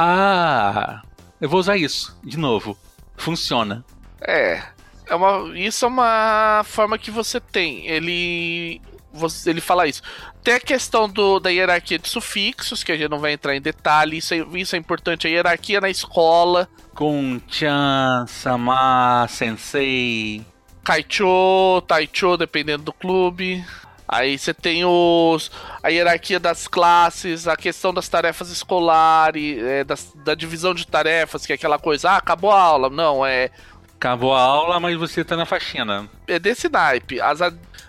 [0.01, 1.01] Ah!
[1.41, 2.77] Eu vou usar isso, de novo.
[3.17, 3.83] Funciona.
[4.21, 4.63] É.
[5.07, 7.85] é uma, isso é uma forma que você tem.
[7.85, 8.81] Ele.
[9.11, 10.01] Você, ele fala isso.
[10.41, 13.61] Tem a questão do, da hierarquia de sufixos, que a gente não vai entrar em
[13.61, 14.17] detalhe.
[14.17, 15.27] Isso é, isso é importante.
[15.27, 20.45] A hierarquia na escola Kun-chan, Sama, Sensei.
[20.81, 23.65] Kaicho, Taicho, dependendo do clube.
[24.11, 25.51] Aí você tem os,
[25.83, 31.45] a hierarquia das classes, a questão das tarefas escolares, é, das, da divisão de tarefas,
[31.45, 32.89] que é aquela coisa, ah, acabou a aula.
[32.89, 33.51] Não, é.
[33.95, 36.09] Acabou a aula, mas você tá na faxina.
[36.27, 37.21] É desse naipe.
[37.21, 37.39] As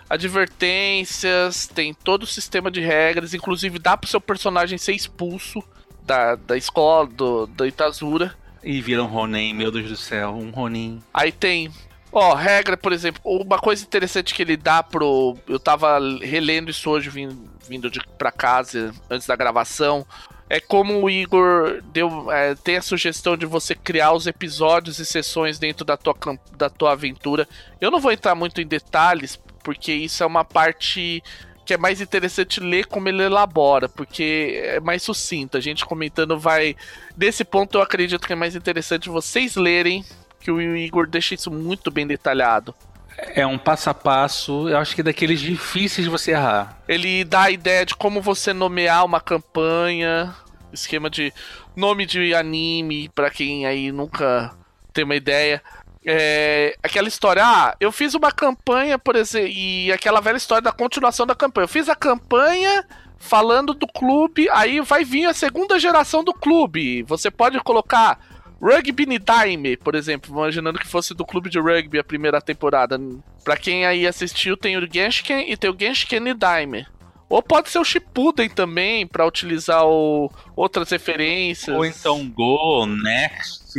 [0.07, 5.63] advertências, tem todo o sistema de regras, inclusive dá pro seu personagem ser expulso
[6.03, 8.35] da, da escola, do, da Itazura.
[8.63, 11.01] E vira um Ronin, meu Deus do céu, um Ronin.
[11.11, 11.71] Aí tem.
[12.11, 15.37] Ó, regra, por exemplo, uma coisa interessante que ele dá pro.
[15.47, 20.05] Eu tava relendo isso hoje vindo, vindo de, pra casa antes da gravação.
[20.49, 25.05] É como o Igor deu, é, tem a sugestão de você criar os episódios e
[25.05, 26.13] sessões dentro da tua,
[26.57, 27.47] da tua aventura.
[27.79, 31.23] Eu não vou entrar muito em detalhes, porque isso é uma parte
[31.65, 35.55] que é mais interessante ler como ele elabora, porque é mais sucinto.
[35.55, 36.75] A gente comentando vai.
[37.15, 40.03] Nesse ponto, eu acredito que é mais interessante vocês lerem,
[40.41, 42.73] que o Igor deixa isso muito bem detalhado.
[43.17, 46.77] É um passo a passo, eu acho que é daqueles difíceis de você errar.
[46.87, 50.33] Ele dá a ideia de como você nomear uma campanha,
[50.73, 51.31] esquema de
[51.75, 54.51] nome de anime, para quem aí nunca
[54.91, 55.61] tem uma ideia.
[56.03, 60.71] É, aquela história, ah, eu fiz uma campanha, por exemplo, e aquela velha história da
[60.71, 61.65] continuação da campanha.
[61.65, 62.85] Eu fiz a campanha
[63.19, 67.03] falando do clube, aí vai vir a segunda geração do clube.
[67.03, 68.19] Você pode colocar
[68.61, 72.99] Rugby Nidaime, por exemplo, imaginando que fosse do clube de rugby a primeira temporada.
[73.43, 76.85] Pra quem aí assistiu, tem o Genshiken e tem o Genshiken Nidaime.
[77.27, 81.75] Ou pode ser o Shippuden também, para utilizar o, outras referências.
[81.75, 83.73] Ou então Go, Next,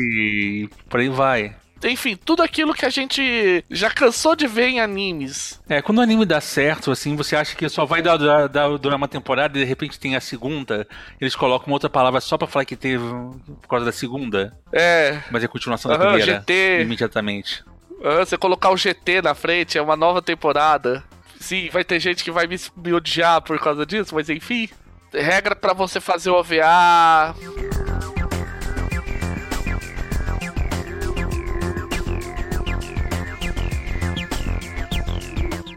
[0.88, 1.54] por aí vai
[1.84, 5.60] enfim, tudo aquilo que a gente já cansou de ver em animes.
[5.68, 8.78] É, quando o anime dá certo, assim, você acha que só vai dar, dar, dar,
[8.78, 10.86] durar uma temporada e de repente tem a segunda,
[11.20, 14.56] eles colocam uma outra palavra só pra falar que teve por causa da segunda.
[14.72, 15.20] É.
[15.30, 16.40] Mas é a continuação da uhum, primeira.
[16.40, 16.82] GT.
[16.82, 17.64] Imediatamente.
[17.90, 21.02] Uhum, você colocar o GT na frente, é uma nova temporada.
[21.40, 24.68] Sim, vai ter gente que vai me, me odiar por causa disso, mas enfim.
[25.12, 27.34] Regra para você fazer o OVA.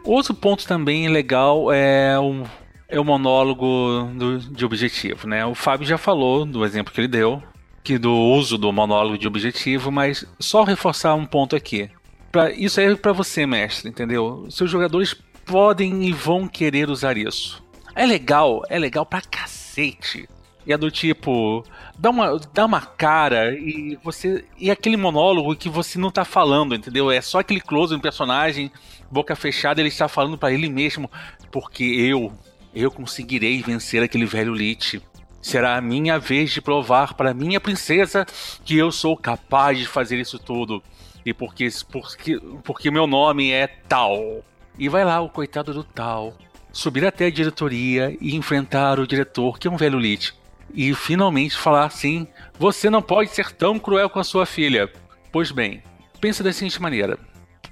[0.05, 2.43] Outro ponto também legal é o,
[2.87, 5.43] é o monólogo do, de objetivo, né?
[5.45, 7.41] O Fábio já falou do exemplo que ele deu,
[7.83, 11.89] que do uso do monólogo de objetivo, mas só reforçar um ponto aqui.
[12.31, 14.45] Pra, isso é para você, mestre, entendeu?
[14.51, 17.63] Seus jogadores podem e vão querer usar isso.
[17.95, 20.29] É legal, é legal pra cacete.
[20.67, 21.63] E é do tipo,
[21.97, 24.43] dá uma, dá uma cara e você.
[24.57, 27.11] E aquele monólogo que você não tá falando, entendeu?
[27.11, 28.71] É só aquele close no personagem
[29.15, 31.09] boca fechada, ele está falando para ele mesmo,
[31.51, 32.33] porque eu,
[32.75, 35.01] eu conseguirei vencer aquele velho Lich.
[35.41, 38.25] Será a minha vez de provar para minha princesa
[38.65, 40.83] que eu sou capaz de fazer isso tudo.
[41.25, 44.43] E porque, porque, porque meu nome é tal.
[44.77, 46.35] E vai lá o coitado do tal
[46.75, 50.33] subir até a diretoria e enfrentar o diretor, que é um velho Lich.
[50.73, 52.27] E finalmente falar assim:
[52.59, 54.91] Você não pode ser tão cruel com a sua filha.
[55.31, 55.81] Pois bem,
[56.19, 57.17] pensa da seguinte maneira: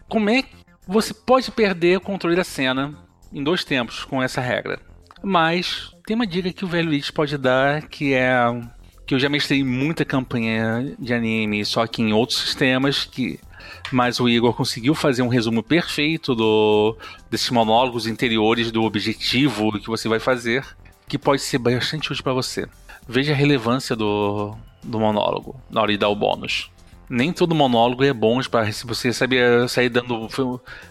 [0.07, 0.43] Como é
[0.87, 2.93] você pode perder o controle da cena
[3.31, 4.79] em dois tempos com essa regra.
[5.21, 8.35] Mas tem uma dica que o velho Lich pode dar que é
[9.05, 13.39] que eu já mestrei muita campanha de anime, só que em outros sistemas que
[13.91, 16.97] mas o Igor conseguiu fazer um resumo perfeito do
[17.29, 20.65] desses monólogos interiores do objetivo que você vai fazer,
[21.07, 22.67] que pode ser bastante útil para você.
[23.07, 26.72] Veja a relevância do, do monólogo na hora de dar o bônus
[27.09, 30.29] nem todo monólogo é bom para você saber sair dando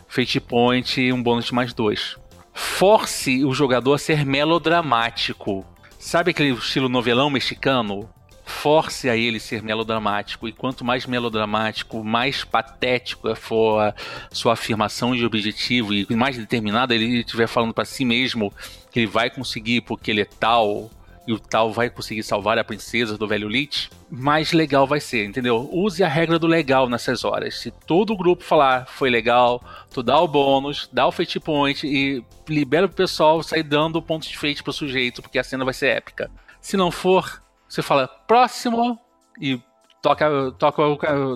[0.08, 2.16] fate point e um bônus de mais dois.
[2.52, 5.64] force o jogador a ser melodramático.
[5.98, 8.08] Sabe aquele estilo novelão mexicano?
[8.44, 10.46] Force a ele ser melodramático.
[10.48, 13.94] E quanto mais melodramático, mais patético for a
[14.30, 18.52] sua afirmação de objetivo e mais determinado ele estiver falando para si mesmo
[18.90, 20.90] que ele vai conseguir porque ele é tal
[21.26, 25.24] e o tal vai conseguir salvar a princesa do velho Lich, mais legal vai ser,
[25.24, 25.68] entendeu?
[25.72, 27.60] Use a regra do legal nessas horas.
[27.60, 31.86] Se todo o grupo falar foi legal, tu dá o bônus, dá o fate point
[31.86, 35.74] e libera o pessoal sair dando pontos de fate pro sujeito, porque a cena vai
[35.74, 36.30] ser épica.
[36.60, 38.98] Se não for, você fala próximo
[39.40, 39.60] e
[40.02, 40.82] toca, toca,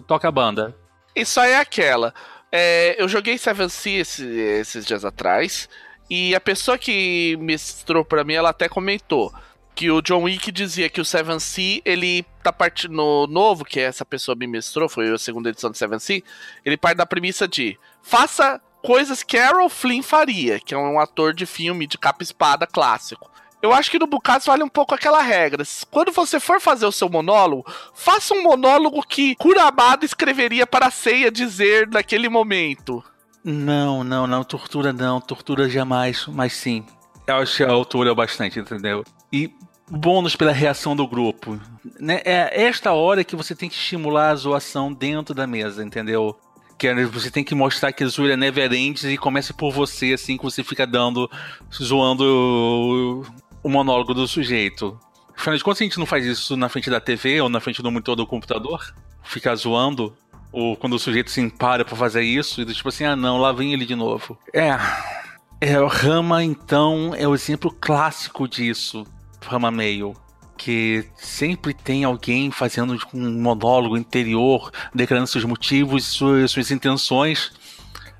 [0.07, 0.75] toca a banda.
[1.15, 2.13] Isso aí é aquela.
[2.51, 5.69] É, eu joguei Seven Sea esses, dias atrás.
[6.09, 9.33] E a pessoa que mestrou para mim, ela até comentou
[9.77, 13.79] que o John Wick dizia que o Seven Sea, ele tá partindo no novo, que
[13.79, 16.23] essa pessoa me mestrou, foi a segunda edição do Seven Sea,
[16.65, 21.35] ele parte da premissa de faça coisas que Errol Flynn faria, que é um ator
[21.35, 23.31] de filme de capa espada clássico.
[23.61, 25.63] Eu acho que no Bukatsu vale um pouco aquela regra.
[25.91, 30.91] Quando você for fazer o seu monólogo, faça um monólogo que Kurabada escreveria para a
[30.91, 33.05] ceia dizer naquele momento.
[33.45, 36.85] Não, não, não, tortura não, tortura jamais, mas sim.
[37.27, 39.05] Eu acho que a altura é bastante, entendeu?
[39.33, 39.53] E
[39.91, 41.61] bônus pela reação do grupo.
[42.01, 42.21] Né?
[42.25, 46.37] É esta hora que você tem que estimular a zoação dentro da mesa, entendeu?
[46.79, 49.73] Que é, você tem que mostrar que a zoeira é never ends e começa por
[49.73, 51.31] você, assim, que você fica dando,
[51.73, 53.23] zoando o,
[53.63, 54.99] o monólogo do sujeito.
[55.37, 57.83] Afinal de contas, a gente não faz isso na frente da TV ou na frente
[57.83, 58.95] do monitor do computador?
[59.23, 60.15] Ficar zoando?
[60.51, 63.53] Ou quando o sujeito se para pra fazer isso, e tipo assim, ah não, lá
[63.53, 64.39] vem ele de novo.
[64.53, 64.71] É.
[65.61, 69.07] É, o Rama, então, é o exemplo clássico disso
[69.49, 70.15] Rama Mail,
[70.57, 77.53] que sempre tem alguém fazendo um monólogo interior, declarando seus motivos, suas, suas intenções,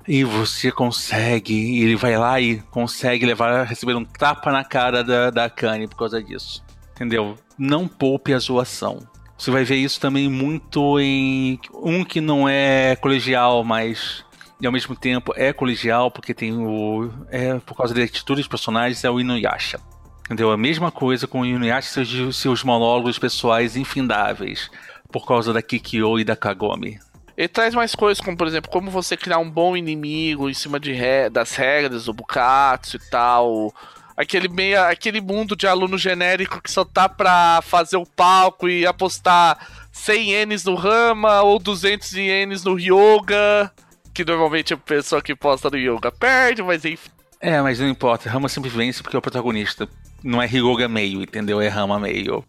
[0.07, 5.29] e você consegue, ele vai lá e consegue levar receber um tapa na cara da,
[5.29, 6.63] da Kanye por causa disso.
[6.95, 7.35] Entendeu?
[7.57, 8.99] Não poupe a zoação.
[9.37, 14.25] Você vai ver isso também muito em um que não é colegial, mas
[14.59, 18.47] e ao mesmo tempo é colegial porque tem o é por causa da atitude dos
[18.47, 19.79] personagens é o Inuyasha.
[20.27, 20.51] Entendeu?
[20.51, 24.69] A mesma coisa com Inuyasha e seus, seus monólogos pessoais infindáveis,
[25.09, 26.99] por causa da Kikyo e da Kagome.
[27.37, 30.77] Ele traz mais coisas, como por exemplo, como você criar um bom inimigo em cima
[30.77, 31.29] de re...
[31.29, 33.73] das regras do Bukatsu e tal.
[34.17, 38.85] Aquele, meio, aquele mundo de aluno genérico que só tá pra fazer o palco e
[38.85, 43.71] apostar 100 ienes no Rama ou 200 ienes no Ryoga.
[44.13, 47.11] Que normalmente a pessoa que posta no Yoga perde, mas enfim.
[47.39, 48.29] É, mas não importa.
[48.29, 49.87] Rama sempre vence porque é o protagonista
[50.23, 51.61] não é Ryuga meio, entendeu?
[51.61, 52.43] É Rama meio.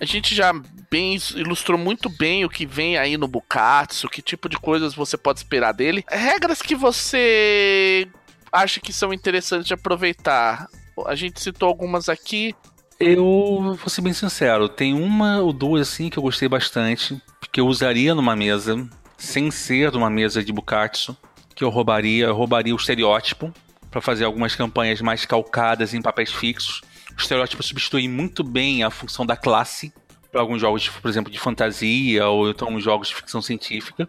[0.00, 0.52] A gente já
[0.90, 5.16] bem ilustrou muito bem o que vem aí no Bukatsu, que tipo de coisas você
[5.16, 6.04] pode esperar dele.
[6.08, 8.08] Regras que você
[8.52, 10.68] acha que são interessantes de aproveitar.
[11.06, 12.54] A gente citou algumas aqui.
[13.00, 17.22] Eu vou ser bem sincero, tem uma ou duas assim que eu gostei bastante,
[17.52, 21.16] que eu usaria numa mesa sem ser uma mesa de Bukatsu,
[21.54, 23.54] que eu roubaria, eu roubaria o estereótipo
[23.88, 26.80] para fazer algumas campanhas mais calcadas em papéis fixos.
[27.16, 29.92] O estereótipo substitui muito bem a função da classe
[30.32, 34.08] para alguns jogos, por exemplo, de fantasia ou então jogos de ficção científica.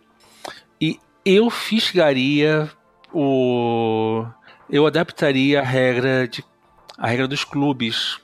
[0.82, 2.68] E eu fisgaria
[3.14, 4.26] o
[4.68, 6.44] eu adaptaria a regra de
[6.98, 8.20] a regra dos clubes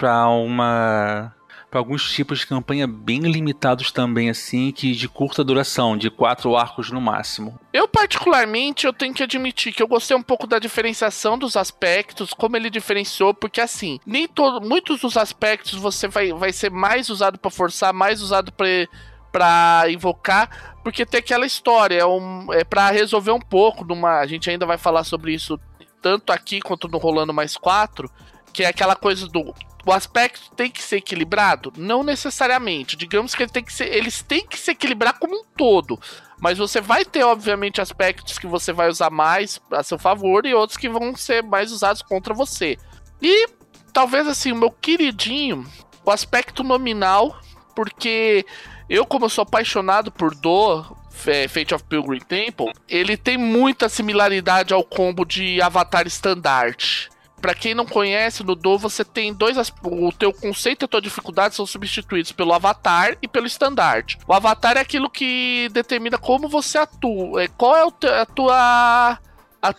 [0.00, 1.34] para uma
[1.70, 6.56] para alguns tipos de campanha bem limitados também, assim, que de curta duração, de quatro
[6.56, 7.60] arcos no máximo.
[7.72, 12.34] Eu, particularmente, eu tenho que admitir que eu gostei um pouco da diferenciação dos aspectos,
[12.34, 17.08] como ele diferenciou, porque assim, nem todo, muitos dos aspectos você vai, vai ser mais
[17.08, 18.88] usado para forçar, mais usado para
[19.30, 24.26] para invocar, porque tem aquela história, é, um, é para resolver um pouco numa, a
[24.26, 25.56] gente ainda vai falar sobre isso
[26.02, 28.10] tanto aqui quanto no rolando mais quatro,
[28.52, 29.54] que é aquela coisa do
[29.86, 31.72] o aspecto tem que ser equilibrado?
[31.76, 32.96] Não necessariamente.
[32.96, 35.98] Digamos que ele tem que ser, eles têm que se equilibrar como um todo.
[36.38, 40.54] Mas você vai ter, obviamente, aspectos que você vai usar mais a seu favor e
[40.54, 42.78] outros que vão ser mais usados contra você.
[43.20, 43.46] E
[43.92, 45.66] talvez assim, o meu queridinho,
[46.04, 47.38] o aspecto nominal,
[47.74, 48.44] porque
[48.88, 54.82] eu, como sou apaixonado por Do, Fate of Pilgrim Temple, ele tem muita similaridade ao
[54.82, 57.10] combo de Avatar Standard
[57.40, 59.56] para quem não conhece, no Do você tem dois.
[59.82, 64.18] O teu conceito e a tua dificuldade são substituídos pelo avatar e pelo estandarte.
[64.26, 67.42] O avatar é aquilo que determina como você atua.
[67.42, 67.82] É, qual é
[68.20, 69.18] a tua.
[69.62, 69.74] A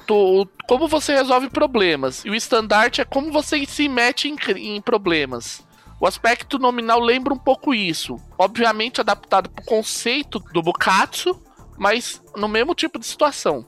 [0.67, 2.23] como você resolve problemas.
[2.23, 5.63] E o estandarte é como você se mete em, em problemas.
[5.99, 8.17] O aspecto nominal lembra um pouco isso.
[8.37, 11.39] Obviamente adaptado pro conceito do Bukatsu,
[11.77, 13.65] mas no mesmo tipo de situação.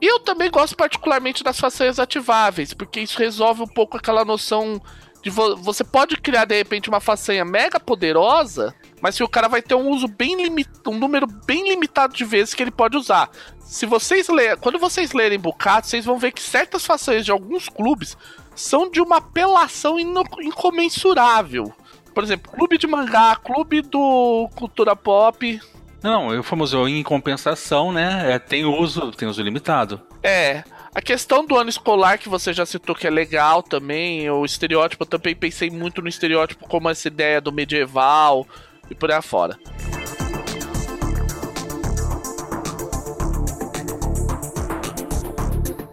[0.00, 4.80] E eu também gosto particularmente das façanhas ativáveis, porque isso resolve um pouco aquela noção
[5.22, 9.48] de vo você pode criar de repente uma façanha mega poderosa, mas se o cara
[9.48, 12.96] vai ter um uso bem limitado, um número bem limitado de vezes que ele pode
[12.96, 13.30] usar.
[13.60, 17.68] Se vocês lerem, quando vocês lerem Bukatsu, vocês vão ver que certas façanhas de alguns
[17.68, 18.16] clubes
[18.54, 21.72] são de uma apelação incomensurável.
[22.14, 25.60] Por exemplo, clube de mangá, clube do cultura pop.
[26.02, 28.32] Não, o famoso em compensação, né?
[28.32, 30.00] É, tem uso, tem uso limitado.
[30.22, 30.64] É.
[30.92, 35.04] A questão do ano escolar que você já citou que é legal também, o estereótipo,
[35.04, 38.46] eu também pensei muito no estereótipo como essa ideia do medieval
[38.90, 39.56] e por aí afora.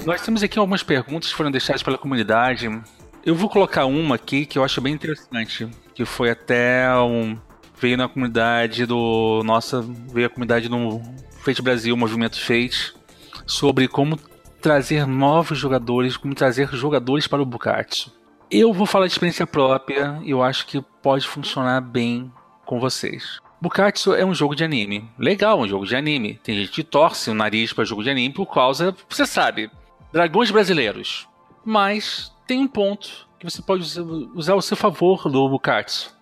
[0.04, 2.68] Nós temos aqui algumas perguntas que foram deixadas pela comunidade.
[3.26, 7.38] Eu vou colocar uma aqui que eu acho bem interessante, que foi até um
[7.80, 11.02] veio na comunidade do nossa veio a comunidade no
[11.40, 12.94] Fate Brasil, Movimento Fate,
[13.46, 14.18] sobre como
[14.62, 18.12] trazer novos jogadores, como trazer jogadores para o Bukatsu.
[18.50, 22.32] Eu vou falar de experiência própria e eu acho que pode funcionar bem
[22.66, 23.40] com vocês.
[23.60, 25.10] Bukatsu é um jogo de anime.
[25.18, 26.40] Legal, um jogo de anime.
[26.44, 29.70] Tem gente que torce o nariz para jogo de anime por causa, você sabe,
[30.12, 31.28] dragões brasileiros.
[31.66, 33.84] Mas tem um ponto que você pode
[34.36, 36.17] usar ao seu favor do Bukatsu.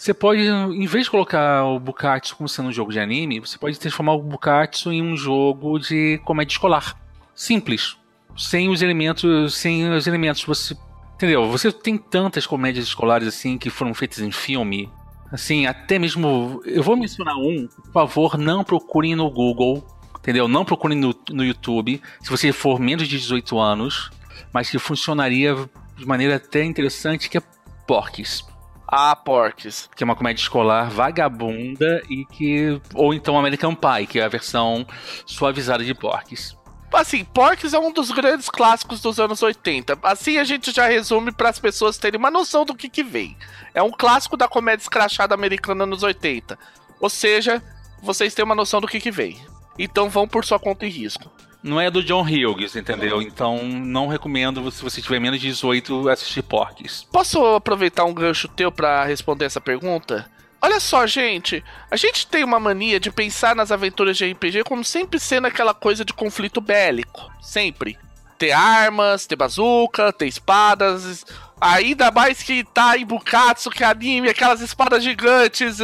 [0.00, 3.58] Você pode, em vez de colocar o Bukatsu como sendo um jogo de anime, você
[3.58, 6.98] pode transformar o Bukatsu em um jogo de comédia escolar.
[7.34, 7.98] Simples.
[8.34, 9.54] Sem os elementos.
[9.54, 10.42] Sem os elementos.
[10.44, 10.74] Você.
[11.16, 11.50] Entendeu?
[11.50, 14.90] Você tem tantas comédias escolares assim que foram feitas em filme.
[15.30, 16.62] Assim, até mesmo.
[16.64, 17.68] Eu vou mencionar um.
[17.68, 19.86] Por favor, não procurem no Google.
[20.18, 20.48] Entendeu?
[20.48, 22.00] Não procurem no, no YouTube.
[22.22, 24.10] Se você for menos de 18 anos.
[24.50, 25.54] Mas que funcionaria
[25.94, 27.42] de maneira até interessante, que é
[27.86, 28.48] Porques.
[28.90, 29.88] Ah, Porques.
[29.94, 32.80] Que é uma comédia escolar vagabunda e que.
[32.92, 34.84] Ou então American Pie, que é a versão
[35.24, 36.56] suavizada de Porques.
[36.92, 39.96] Assim, Porques é um dos grandes clássicos dos anos 80.
[40.02, 43.36] Assim a gente já resume para as pessoas terem uma noção do que, que vem.
[43.72, 46.58] É um clássico da comédia escrachada americana nos 80.
[46.98, 47.62] Ou seja,
[48.02, 49.40] vocês têm uma noção do que, que vem.
[49.78, 51.30] Então vão por sua conta e risco.
[51.62, 53.20] Não é do John Hughes, entendeu?
[53.20, 57.06] Então não recomendo, se você tiver menos de 18, assistir Porques.
[57.12, 60.30] Posso aproveitar um gancho teu para responder essa pergunta?
[60.62, 64.84] Olha só, gente, a gente tem uma mania de pensar nas aventuras de RPG como
[64.84, 67.30] sempre sendo aquela coisa de conflito bélico.
[67.40, 67.98] Sempre.
[68.38, 71.24] Ter armas, ter bazuca, ter espadas.
[71.60, 75.78] Ainda mais que tá em Bukatsu, que é anime, aquelas espadas gigantes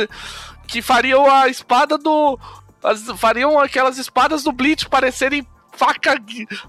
[0.66, 2.38] que fariam a espada do.
[2.82, 5.46] As, fariam aquelas espadas do Bleach parecerem
[5.76, 6.14] faca,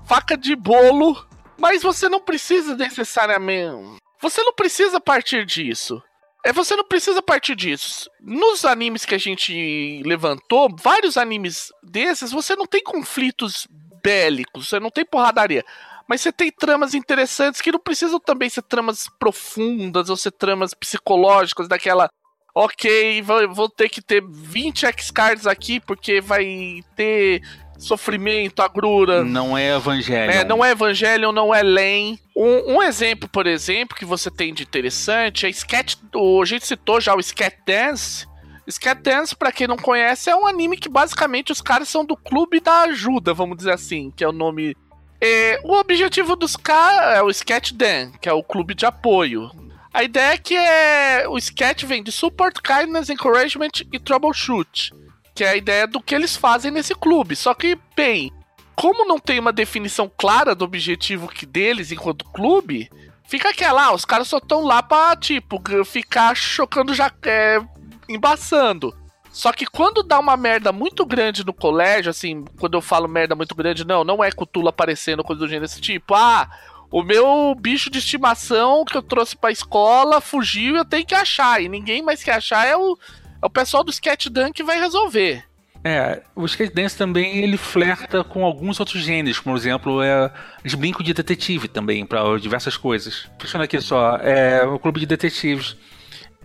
[0.05, 1.25] faca de bolo.
[1.57, 3.97] Mas você não precisa necessariamente.
[4.21, 6.01] Você não precisa partir disso.
[6.45, 8.09] É, você não precisa partir disso.
[8.21, 13.67] Nos animes que a gente levantou, vários animes desses, você não tem conflitos
[14.03, 15.65] bélicos, você não tem porradaria.
[16.07, 20.73] Mas você tem tramas interessantes que não precisam também ser tramas profundas ou ser tramas
[20.73, 22.09] psicológicas, daquela.
[22.55, 27.41] Ok, vou ter que ter 20 X-Cards aqui porque vai ter
[27.77, 29.23] sofrimento, agrura.
[29.23, 30.31] Não é Evangelho.
[30.31, 32.19] É, não é Evangelho, não é Len.
[32.35, 35.95] Um, um, exemplo, por exemplo, que você tem de interessante é Sketch.
[36.41, 38.27] A gente citou já o Sketch Dance.
[38.67, 42.17] Sketch Dance, pra quem não conhece, é um anime que basicamente os caras são do
[42.17, 44.75] Clube da Ajuda, vamos dizer assim, que é o nome.
[45.21, 49.49] É, o objetivo dos caras é o Sketch Dan, que é o clube de apoio.
[49.93, 54.91] A ideia é que é, o sketch vem de Support, Kindness, Encouragement e Troubleshoot
[55.37, 57.35] que é a ideia do que eles fazem nesse clube.
[57.35, 58.31] Só que, bem,
[58.75, 62.89] como não tem uma definição clara do objetivo que deles enquanto clube,
[63.23, 67.61] fica aquela, ah, os caras só estão lá pra, tipo, ficar chocando já, é,
[68.09, 68.97] embaçando.
[69.31, 73.35] Só que quando dá uma merda muito grande no colégio, assim, quando eu falo merda
[73.35, 76.49] muito grande, não, não é Cutula aparecendo, coisa do gênero desse tipo, ah,
[76.89, 81.61] o meu bicho de estimação que eu trouxe pra escola fugiu eu tenho que achar,
[81.61, 82.97] e ninguém mais quer achar é o
[83.41, 85.43] o pessoal do Sketch que vai resolver.
[85.83, 90.31] É, o Sketch Dance também ele flerta com alguns outros gêneros, por exemplo, é,
[90.61, 93.29] eles brincam de detetive também, para diversas coisas.
[93.39, 95.77] Fechando aqui só, é o clube de detetives.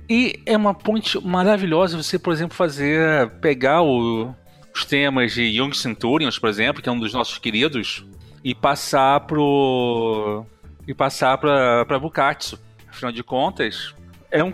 [0.09, 4.34] E é uma ponte maravilhosa você, por exemplo, fazer, pegar o,
[4.74, 8.05] os temas de Young Centurions, por exemplo, que é um dos nossos queridos,
[8.45, 10.45] e passar pro.
[10.86, 12.59] e passar pra Bukatsu.
[12.88, 13.95] Afinal de contas,
[14.30, 14.53] é um,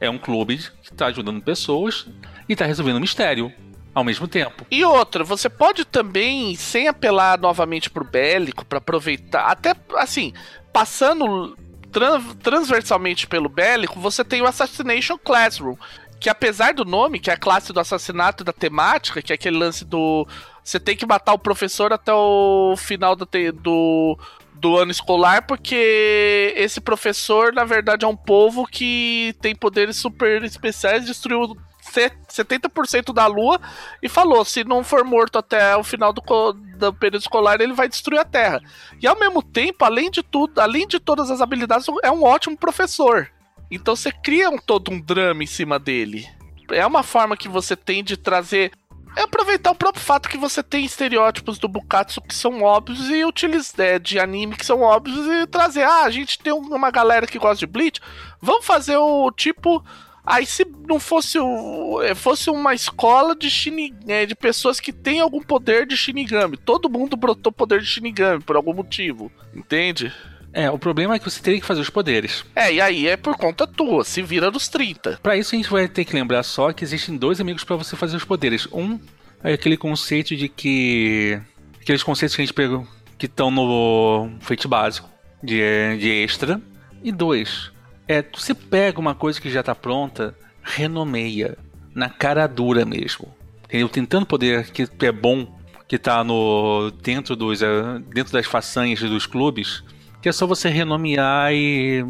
[0.00, 2.06] é um clube que está ajudando pessoas
[2.48, 3.52] e está resolvendo um mistério
[3.94, 4.66] ao mesmo tempo.
[4.70, 10.34] E outra, você pode também, sem apelar novamente pro bélico, para aproveitar, até assim,
[10.72, 11.56] passando
[11.90, 15.76] tran- transversalmente pelo bélico, você tem o Assassination Classroom.
[16.18, 19.34] Que apesar do nome, que é a classe do assassinato e da temática, que é
[19.34, 20.26] aquele lance do.
[20.64, 24.18] Você tem que matar o professor até o final do, do,
[24.58, 30.42] do ano escolar, porque esse professor, na verdade, é um povo que tem poderes super
[30.42, 33.60] especiais, destruiu se- 70% da lua
[34.02, 37.88] e falou: se não for morto até o final do, do período escolar, ele vai
[37.88, 38.60] destruir a Terra.
[39.00, 42.56] E ao mesmo tempo, além de tudo, além de todas as habilidades, é um ótimo
[42.56, 43.30] professor.
[43.70, 46.28] Então você cria um, todo um drama em cima dele.
[46.70, 48.72] É uma forma que você tem de trazer.
[49.16, 53.24] É aproveitar o próprio fato que você tem estereótipos do Bukatsu que são óbvios e
[53.24, 55.84] utilizar é, de anime que são óbvios e trazer.
[55.84, 57.98] Ah, a gente tem uma galera que gosta de Bleach.
[58.42, 59.82] Vamos fazer o tipo.
[60.22, 64.92] Aí se não fosse o, é, fosse uma escola de shini, é, de pessoas que
[64.92, 66.58] têm algum poder de Shinigami.
[66.58, 70.12] Todo mundo brotou poder de Shinigami por algum motivo, entende?
[70.56, 72.42] É, o problema é que você teria que fazer os poderes.
[72.56, 75.20] É, e aí é por conta tua, se vira nos 30.
[75.22, 77.94] Pra isso a gente vai ter que lembrar só que existem dois amigos pra você
[77.94, 78.66] fazer os poderes.
[78.72, 78.98] Um
[79.44, 81.38] é aquele conceito de que
[81.78, 82.88] aqueles conceitos que a gente pegou
[83.18, 85.06] que estão no feito básico
[85.42, 85.60] de,
[85.98, 86.58] de extra.
[87.04, 87.70] E dois,
[88.08, 91.58] é você pega uma coisa que já tá pronta, renomeia
[91.94, 93.28] na cara dura mesmo.
[93.66, 93.90] Entendeu?
[93.90, 95.54] Tentando poder que é bom
[95.86, 99.84] que tá no dentro dos eh, dentro das façanhas dos clubes,
[100.26, 102.04] que é só você renomear e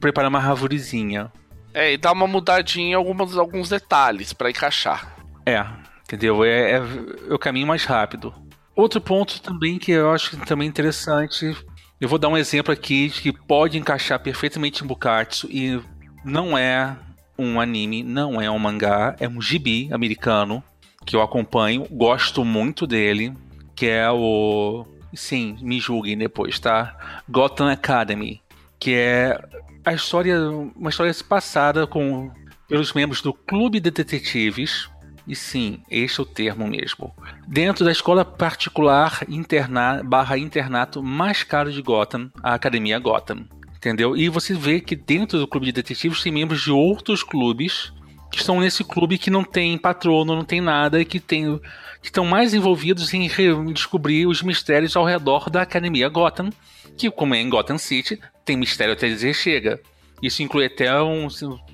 [0.00, 1.30] preparar uma arvorezinha.
[1.72, 5.14] É, e dá uma mudadinha em algumas, alguns detalhes pra encaixar.
[5.46, 5.64] É,
[6.02, 6.44] entendeu?
[6.44, 6.82] É, é,
[7.28, 8.34] é o caminho mais rápido.
[8.74, 11.56] Outro ponto também que eu acho também interessante,
[12.00, 15.80] eu vou dar um exemplo aqui de que pode encaixar perfeitamente em Bukatsu e
[16.24, 16.96] não é
[17.38, 20.60] um anime, não é um mangá, é um gibi americano
[21.06, 23.32] que eu acompanho, gosto muito dele,
[23.76, 24.84] que é o
[25.16, 27.22] sim, me julguem depois, tá?
[27.28, 28.40] Gotham Academy,
[28.78, 29.38] que é
[29.84, 32.30] a história, uma história passada com
[32.68, 34.88] pelos membros do Clube de Detetives.
[35.26, 37.14] E sim, este é o termo mesmo.
[37.46, 43.44] Dentro da escola particular interna, barra internato mais caro de Gotham, a Academia Gotham.
[43.76, 44.16] Entendeu?
[44.16, 47.92] E você vê que dentro do clube de detetives tem membros de outros clubes
[48.30, 51.60] que estão nesse clube que não tem patrono, não tem nada, e que, tem,
[52.00, 53.28] que estão mais envolvidos em,
[53.72, 56.50] descobrir os mistérios ao redor da Academia Gotham,
[56.96, 59.80] que, como é em Gotham City, tem mistério até dizer chega.
[60.22, 61.28] Isso inclui até um,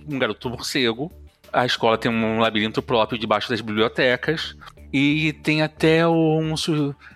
[0.08, 1.10] um garoto morcego.
[1.52, 4.56] A escola tem um labirinto próprio debaixo das bibliotecas.
[4.92, 6.54] E tem até um.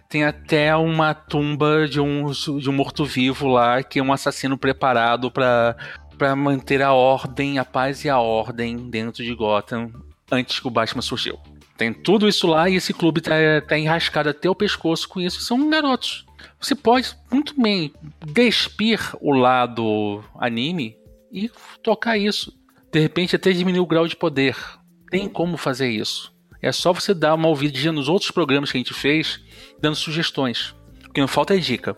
[0.08, 5.30] Tem até uma tumba de um, de um morto-vivo lá, que é um assassino preparado
[5.30, 5.76] para
[6.20, 9.90] para manter a ordem, a paz e a ordem dentro de Gotham
[10.30, 11.38] antes que o Batman surgiu.
[11.81, 13.33] Tem tudo isso lá e esse clube tá,
[13.66, 15.41] tá enrascado até o pescoço com isso.
[15.41, 16.26] São garotos.
[16.61, 17.91] Você pode muito bem
[18.22, 20.95] despir o lado anime
[21.33, 21.51] e
[21.83, 22.53] tocar isso.
[22.93, 24.55] De repente até diminuir o grau de poder.
[25.11, 26.31] Tem como fazer isso.
[26.61, 29.41] É só você dar uma ouvidinha nos outros programas que a gente fez,
[29.81, 30.74] dando sugestões.
[31.09, 31.97] O que não falta é dica.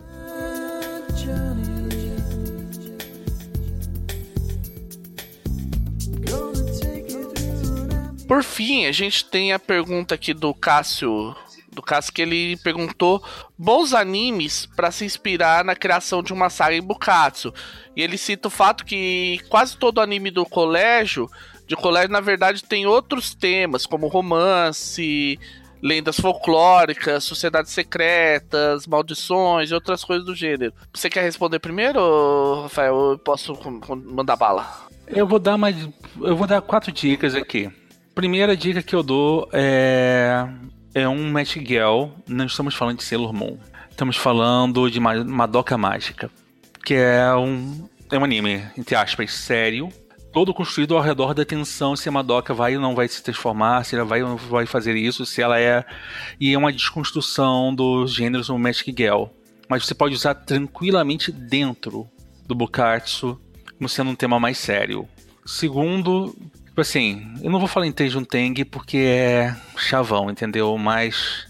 [8.27, 11.35] Por fim, a gente tem a pergunta aqui do Cássio.
[11.71, 13.23] Do Cássio que ele perguntou
[13.57, 17.53] bons animes para se inspirar na criação de uma saga em Bukatsu.
[17.95, 21.29] E ele cita o fato que quase todo anime do colégio,
[21.67, 25.39] de colégio, na verdade, tem outros temas, como romance,
[25.81, 30.73] lendas folclóricas, sociedades secretas, maldições e outras coisas do gênero.
[30.93, 33.11] Você quer responder primeiro, Rafael?
[33.11, 33.57] Eu posso
[34.05, 34.87] mandar bala?
[35.07, 35.75] Eu vou dar mais.
[36.21, 37.69] Eu vou dar quatro dicas aqui.
[38.15, 40.47] Primeira dica que eu dou é.
[40.95, 42.09] É um Match Girl.
[42.27, 43.57] Não estamos falando de Sailor Moon.
[43.89, 46.29] Estamos falando de Ma- Madoka Mágica.
[46.85, 47.89] Que é um.
[48.11, 49.89] É um anime, entre aspas, sério.
[50.31, 53.83] Todo construído ao redor da tensão se a Madoka vai ou não vai se transformar,
[53.83, 55.83] se ela vai ou não vai fazer isso, se ela é.
[56.39, 59.25] E é uma desconstrução dos gêneros no Magic Girl.
[59.69, 62.07] Mas você pode usar tranquilamente dentro
[62.47, 63.39] do Bukatsu
[63.77, 65.07] como sendo um tema mais sério.
[65.45, 66.35] Segundo,
[66.73, 70.75] tipo assim, eu não vou falar em Teijun Teng porque é chavão, entendeu?
[70.75, 71.45] Mas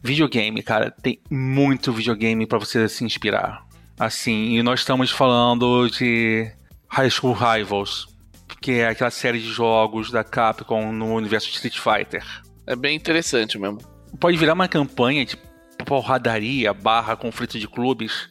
[0.00, 3.66] videogame, cara, tem muito videogame pra você se inspirar.
[3.98, 6.48] Assim, e nós estamos falando de
[6.88, 8.06] High School Rivals,
[8.60, 12.24] que é aquela série de jogos da Capcom no universo de Street Fighter.
[12.64, 13.78] É bem interessante mesmo.
[14.20, 15.36] Pode virar uma campanha de
[15.84, 18.30] porradaria barra conflito de clubes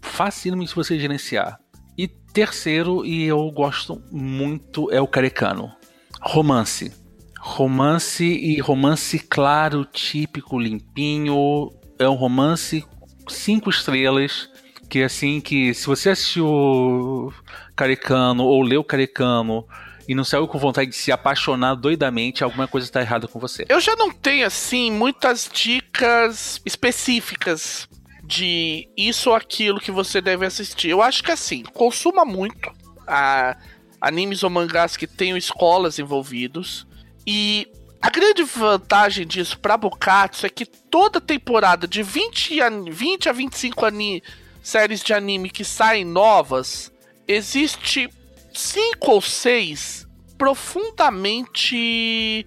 [0.00, 1.58] facilmente se você gerenciar.
[1.96, 5.72] E terceiro, e eu gosto muito, é o Carecano.
[6.20, 6.92] Romance.
[7.38, 11.70] Romance e romance claro, típico, limpinho.
[11.98, 12.84] É um romance
[13.28, 14.48] cinco estrelas.
[14.88, 17.32] Que assim, que se você assistiu
[17.74, 19.66] Carecano ou leu Carecano
[20.06, 23.64] e não saiu com vontade de se apaixonar doidamente, alguma coisa está errada com você.
[23.68, 27.88] Eu já não tenho, assim, muitas dicas específicas
[28.34, 30.88] de isso ou aquilo que você deve assistir.
[30.88, 32.70] Eu acho que, assim, consuma muito
[33.06, 33.56] a
[34.00, 36.86] animes ou mangás que tenham escolas envolvidos.
[37.26, 37.68] E
[38.02, 43.32] a grande vantagem disso para Bukatsu é que toda temporada de 20 a, 20 a
[43.32, 44.22] 25 ani
[44.62, 46.90] séries de anime que saem novas,
[47.28, 48.08] existe
[48.52, 50.06] cinco ou seis
[50.36, 52.44] profundamente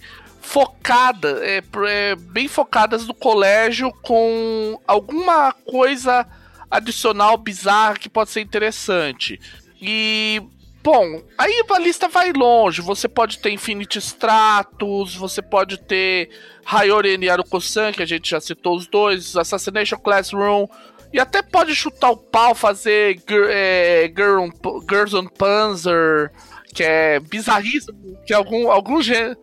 [0.47, 6.25] focada, é, é, bem focadas no colégio com alguma coisa
[6.71, 9.41] adicional bizarra que pode ser interessante.
[9.81, 10.41] E
[10.81, 12.81] bom, aí a lista vai longe.
[12.81, 16.29] Você pode ter Infinity Stratos, você pode ter
[16.65, 20.65] Hayori e Aruko-san, que a gente já citou os dois, Assassination Classroom,
[21.11, 24.47] e até pode chutar o pau, fazer é, Girl
[24.89, 26.31] Girls on Panzer,
[26.73, 29.35] que é bizarríssimo, que algum, algum gênio.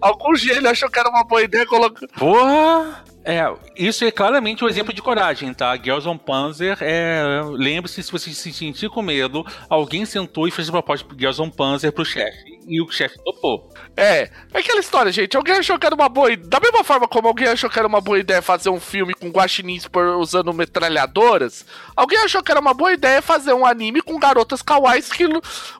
[0.00, 2.06] Algum gênio achou que era uma boa ideia colocar.
[2.18, 3.04] Porra!
[3.24, 3.42] É,
[3.74, 5.74] isso é claramente um exemplo de coragem, tá?
[5.76, 7.40] Girls on Panzer é.
[7.52, 11.40] Lembre-se, se você se sentir com medo, alguém sentou e fez uma proposta pro Girls
[11.40, 12.60] on Panzer pro chefe.
[12.68, 13.72] E o chefe topou.
[13.96, 15.36] É, é aquela história, gente.
[15.36, 16.48] Alguém achou que era uma boa ideia.
[16.48, 19.30] Da mesma forma como alguém achou que era uma boa ideia fazer um filme com
[19.30, 19.88] guaxinins
[20.18, 21.64] usando metralhadoras,
[21.96, 25.24] alguém achou que era uma boa ideia fazer um anime com garotas kawais que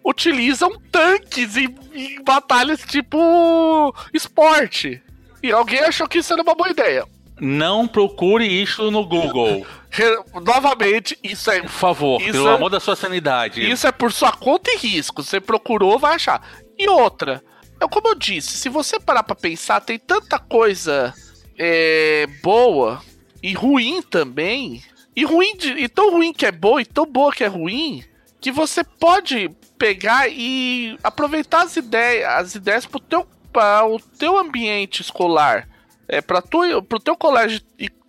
[0.03, 5.03] utilizam tanques em, em batalhas tipo esporte.
[5.43, 7.07] E alguém achou que isso era uma boa ideia.
[7.41, 9.67] Não procure isso no Google.
[10.43, 11.61] Novamente, isso é.
[11.61, 13.69] Por favor, pelo é, amor da sua sanidade.
[13.69, 15.23] Isso é por sua conta e risco.
[15.23, 16.47] Você procurou, vai achar.
[16.79, 17.43] E outra,
[17.81, 21.13] é como eu disse, se você parar pra pensar, tem tanta coisa
[21.59, 23.03] é, boa
[23.43, 24.83] e ruim também.
[25.17, 28.03] E ruim de, e tão ruim que é boa e tão boa que é ruim,
[28.41, 29.49] que você pode
[29.79, 35.69] pegar e aproveitar as ideias, as ideias pro teu, para o teu ambiente escolar
[36.09, 37.61] é, para tu, pro teu colégio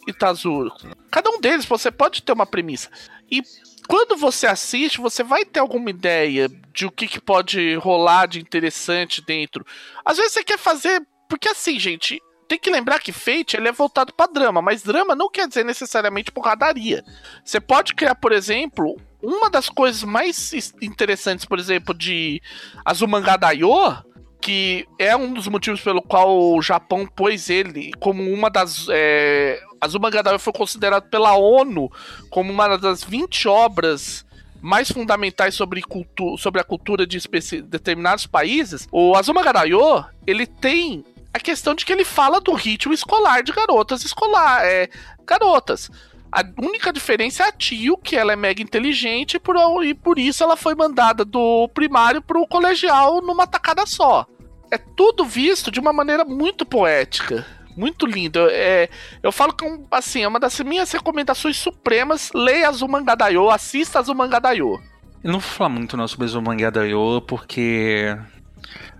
[0.08, 0.72] Itazuru,
[1.10, 2.90] cada um deles você pode ter uma premissa.
[3.30, 3.42] E
[3.88, 8.40] quando você assiste, você vai ter alguma ideia de o que, que pode rolar de
[8.40, 9.66] interessante dentro.
[10.04, 11.02] Às vezes você quer fazer.
[11.28, 15.16] Porque assim, gente, tem que lembrar que Fate ele é voltado para drama, mas drama
[15.16, 17.04] não quer dizer necessariamente porradaria.
[17.44, 22.42] Você pode criar, por exemplo, uma das coisas mais interessantes, por exemplo, de
[22.84, 24.04] Azumanga Daioh
[24.46, 28.86] que é um dos motivos pelo qual o Japão pôs ele como uma das.
[28.92, 31.92] É, Azuma Gadawa foi considerado pela ONU
[32.30, 34.24] como uma das 20 obras
[34.62, 37.20] mais fundamentais sobre, cultu sobre a cultura de
[37.64, 38.88] determinados países.
[38.92, 41.04] O Azuma Gadayo, ele tem
[41.34, 44.88] a questão de que ele fala do ritmo escolar de garotas escolar, é,
[45.26, 45.90] garotas.
[46.32, 50.44] A única diferença é a Tio, que ela é mega inteligente por, e por isso
[50.44, 54.28] ela foi mandada do primário pro colegial numa tacada só
[54.76, 57.46] é tudo visto de uma maneira muito poética.
[57.76, 58.40] Muito lindo.
[58.50, 58.90] É,
[59.22, 62.32] eu falo que assim, é uma das minhas recomendações supremas.
[62.34, 64.80] Leia Azumangadayo, assista Azumangadayo.
[65.24, 68.18] Eu não vou falar muito não sobre Azumangadayo, porque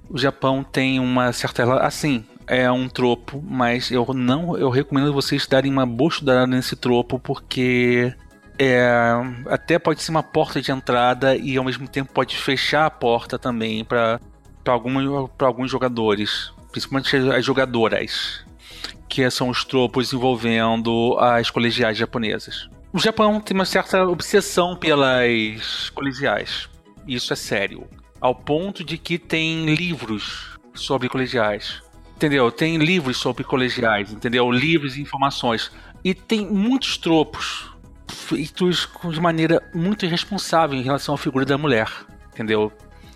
[0.10, 1.64] o Japão tem uma certa.
[1.80, 4.58] Assim, é um tropo, mas eu não.
[4.58, 8.14] Eu recomendo vocês darem uma boa estudada nesse tropo, porque
[8.60, 8.90] é,
[9.48, 13.40] até pode ser uma porta de entrada e ao mesmo tempo pode fechar a porta
[13.40, 14.20] também para
[14.66, 18.44] para alguns jogadores, principalmente as jogadoras,
[19.08, 22.68] que são os tropos envolvendo as colegiais japonesas.
[22.92, 26.68] O Japão tem uma certa obsessão pelas colegiais.
[27.08, 27.88] Isso é sério.
[28.20, 31.82] Ao ponto de que tem livros sobre colegiais.
[32.16, 32.50] Entendeu?
[32.52, 34.50] Tem livros sobre colegiais, entendeu?
[34.50, 35.72] Livros e informações.
[36.04, 37.70] E tem muitos tropos
[38.08, 41.90] feitos de maneira muito irresponsável em relação à figura da mulher.
[42.34, 42.72] Entendeu?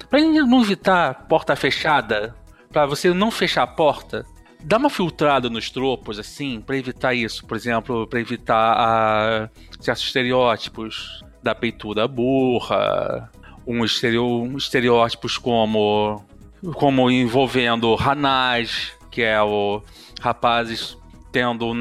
[0.09, 2.35] Pra não evitar porta fechada,
[2.71, 4.25] para você não fechar a porta,
[4.63, 7.45] dá uma filtrada nos tropos, assim, para evitar isso.
[7.45, 9.49] Por exemplo, para evitar a,
[9.79, 13.29] certos estereótipos da peituda burra,
[13.65, 16.25] um estereo, estereótipos como,
[16.73, 19.81] como envolvendo Hanaj, que é o
[20.19, 20.97] rapazes
[21.31, 21.71] tendo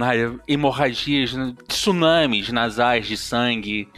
[0.46, 1.34] hemorragias,
[1.66, 3.88] tsunamis nasais de sangue,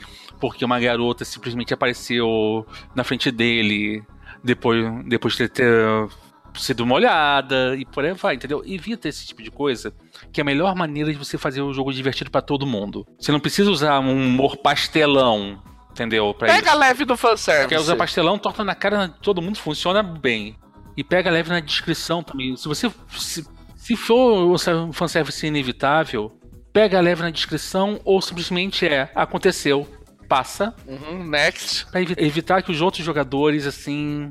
[0.41, 4.05] porque uma garota simplesmente apareceu na frente dele
[4.43, 6.09] depois, depois de ter
[6.55, 8.63] sido molhada e por aí vai, entendeu?
[8.67, 9.93] Evita esse tipo de coisa,
[10.33, 13.07] que é a melhor maneira de você fazer o jogo divertido para todo mundo.
[13.19, 16.35] Você não precisa usar um humor pastelão, entendeu?
[16.35, 16.79] Pra pega isso.
[16.79, 17.69] leve do fanservice.
[17.69, 20.57] Quer usar pastelão, torta na cara de todo mundo, funciona bem.
[20.97, 22.57] E pega leve na descrição também.
[22.57, 22.91] Se você.
[23.17, 23.47] Se,
[23.77, 26.33] se for o fanservice inevitável,
[26.73, 29.87] pega leve na descrição ou simplesmente é aconteceu.
[30.31, 30.73] Passa.
[30.87, 31.85] Uhum, next.
[31.87, 34.31] Pra evi- evitar que os outros jogadores, assim,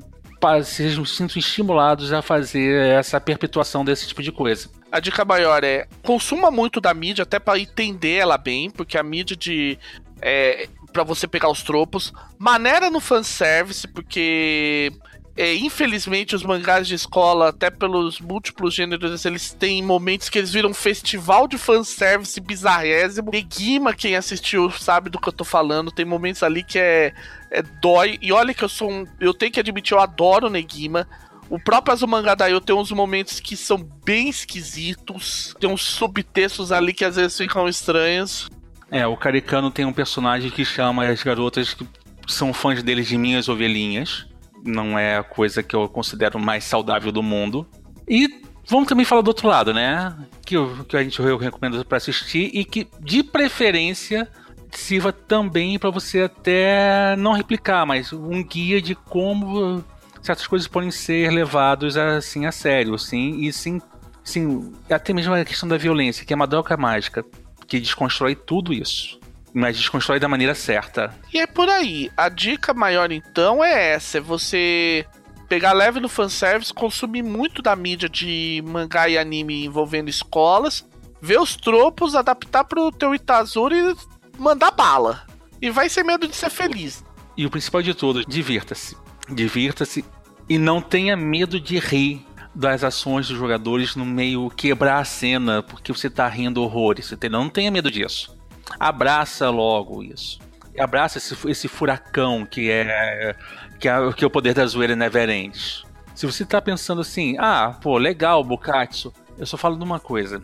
[0.64, 4.70] sejam sintam estimulados a fazer essa perpetuação desse tipo de coisa.
[4.90, 9.04] A dica maior é consuma muito da mídia até pra entender ela bem, porque a
[9.04, 9.78] mídia de
[10.22, 14.92] é, para você pegar os tropos, maneira no fanservice, porque
[15.40, 20.52] é, infelizmente os mangás de escola, até pelos múltiplos gêneros, eles têm momentos que eles
[20.52, 23.32] viram um festival de fanservice bizarrésimo.
[23.32, 27.14] Negima, quem assistiu sabe do que eu tô falando, tem momentos ali que é,
[27.50, 28.20] é dói.
[28.22, 31.08] E olha que eu sou um, eu tenho que admitir, eu adoro Negima.
[31.50, 35.56] O próprio Azumangadaioh tem uns momentos que são bem esquisitos.
[35.58, 38.50] Tem uns subtextos ali que às vezes ficam estranhos.
[38.92, 41.88] É, o Caricano tem um personagem que chama as garotas que
[42.28, 44.28] são fãs dele de minhas ovelhinhas.
[44.66, 47.66] Não é a coisa que eu considero mais saudável do mundo.
[48.08, 50.16] E vamos também falar do outro lado, né?
[50.46, 54.28] Que, eu- que a gente eu recomendo para assistir e que, de preferência,
[54.72, 59.84] sirva também para você até não replicar, mas um guia de como
[60.22, 63.82] certas coisas podem ser levadas assim a sério, sim, e sim,
[64.24, 67.24] sim, até mesmo a questão da violência, que é Madoka Mágica,
[67.68, 69.19] que desconstrói tudo isso,
[69.54, 71.14] mas desconstrói da maneira certa.
[71.34, 72.12] E é por aí.
[72.16, 75.06] A dica maior então é essa: é você
[75.48, 80.88] pegar leve no fanservice, consumir muito da mídia de mangá e anime envolvendo escolas,
[81.22, 83.96] ver os tropos, adaptar pro teu Itazura e
[84.38, 85.26] mandar bala.
[85.62, 87.04] E vai ser medo de ser feliz.
[87.36, 88.96] E o principal de tudo, divirta-se.
[89.28, 90.06] Divirta-se
[90.48, 95.62] e não tenha medo de rir das ações dos jogadores no meio quebrar a cena
[95.62, 97.40] porque você tá rindo horrores, entendeu?
[97.40, 98.39] Não tenha medo disso.
[98.78, 100.40] Abraça logo isso.
[100.78, 103.36] Abraça esse, esse furacão que é,
[103.80, 105.84] que é que é o poder da zoeira never ends.
[106.16, 110.42] Se você tá pensando assim, ah, pô, legal, Bukatsu, eu só falo de uma coisa.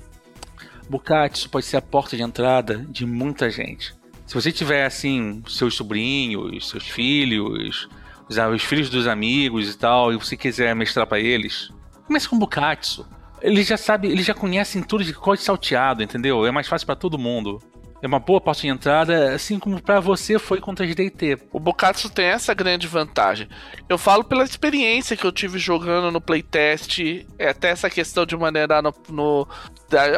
[0.89, 3.93] Bukatsu pode ser a porta de entrada de muita gente.
[4.26, 7.89] Se você tiver, assim, seus sobrinhos, seus filhos,
[8.30, 11.72] os, os filhos dos amigos e tal, e você quiser mestrar pra eles,
[12.07, 13.06] comece com Bukatsu.
[13.41, 16.45] Eles já sabem, eles já conhecem tudo de código salteado, entendeu?
[16.45, 17.61] É mais fácil pra todo mundo.
[18.01, 21.41] É uma boa porta de entrada, assim como pra você foi com 3DT.
[21.51, 23.47] O Bukatsu tem essa grande vantagem.
[23.89, 26.99] Eu falo pela experiência que eu tive jogando no playtest,
[27.39, 29.47] é até essa questão de maneirar no, no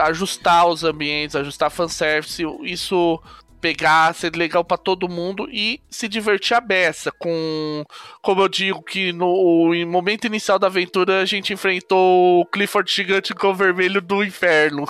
[0.04, 3.22] ajustar os ambientes, ajustar fanservice, isso
[3.60, 7.84] pegar, ser legal pra todo mundo e se divertir a beça com,
[8.22, 12.92] como eu digo que no em momento inicial da aventura a gente enfrentou o Clifford
[12.92, 14.86] gigante com o vermelho do inferno.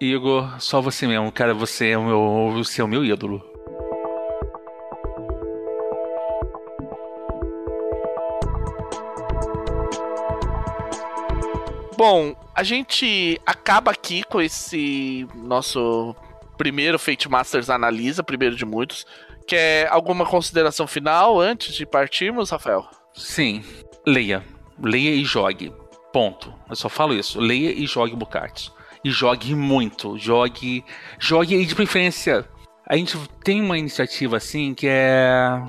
[0.00, 3.44] Igor, só você mesmo, cara, você é o meu, você é o meu ídolo.
[11.98, 16.16] Bom, a gente acaba aqui com esse nosso
[16.56, 19.06] primeiro Fate Masters Analisa, primeiro de muitos.
[19.46, 22.88] Quer alguma consideração final antes de partirmos, Rafael?
[23.12, 23.62] Sim,
[24.06, 24.42] leia.
[24.82, 25.74] Leia e jogue.
[26.10, 26.54] Ponto.
[26.70, 27.38] Eu só falo isso.
[27.38, 28.79] Leia e jogue Bukatsu.
[29.04, 30.18] E jogue muito.
[30.18, 30.84] Jogue.
[31.18, 32.46] Jogue e de preferência.
[32.86, 35.62] A gente tem uma iniciativa assim que é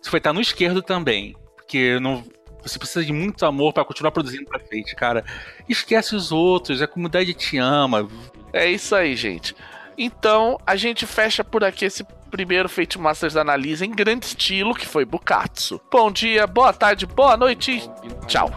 [0.00, 1.36] Você vai estar no esquerdo também.
[1.56, 2.24] Porque não,
[2.62, 5.24] Você precisa de muito amor para continuar produzindo pra Fate, cara.
[5.68, 8.08] Esquece os outros, a comunidade te ama.
[8.52, 9.54] É isso aí, gente.
[9.96, 14.86] Então, a gente fecha por aqui esse primeiro Fate Masters Analisa em grande estilo, que
[14.86, 15.80] foi Bukatsu.
[15.90, 17.90] Bom dia, boa tarde, boa noite.
[18.26, 18.50] Tchau.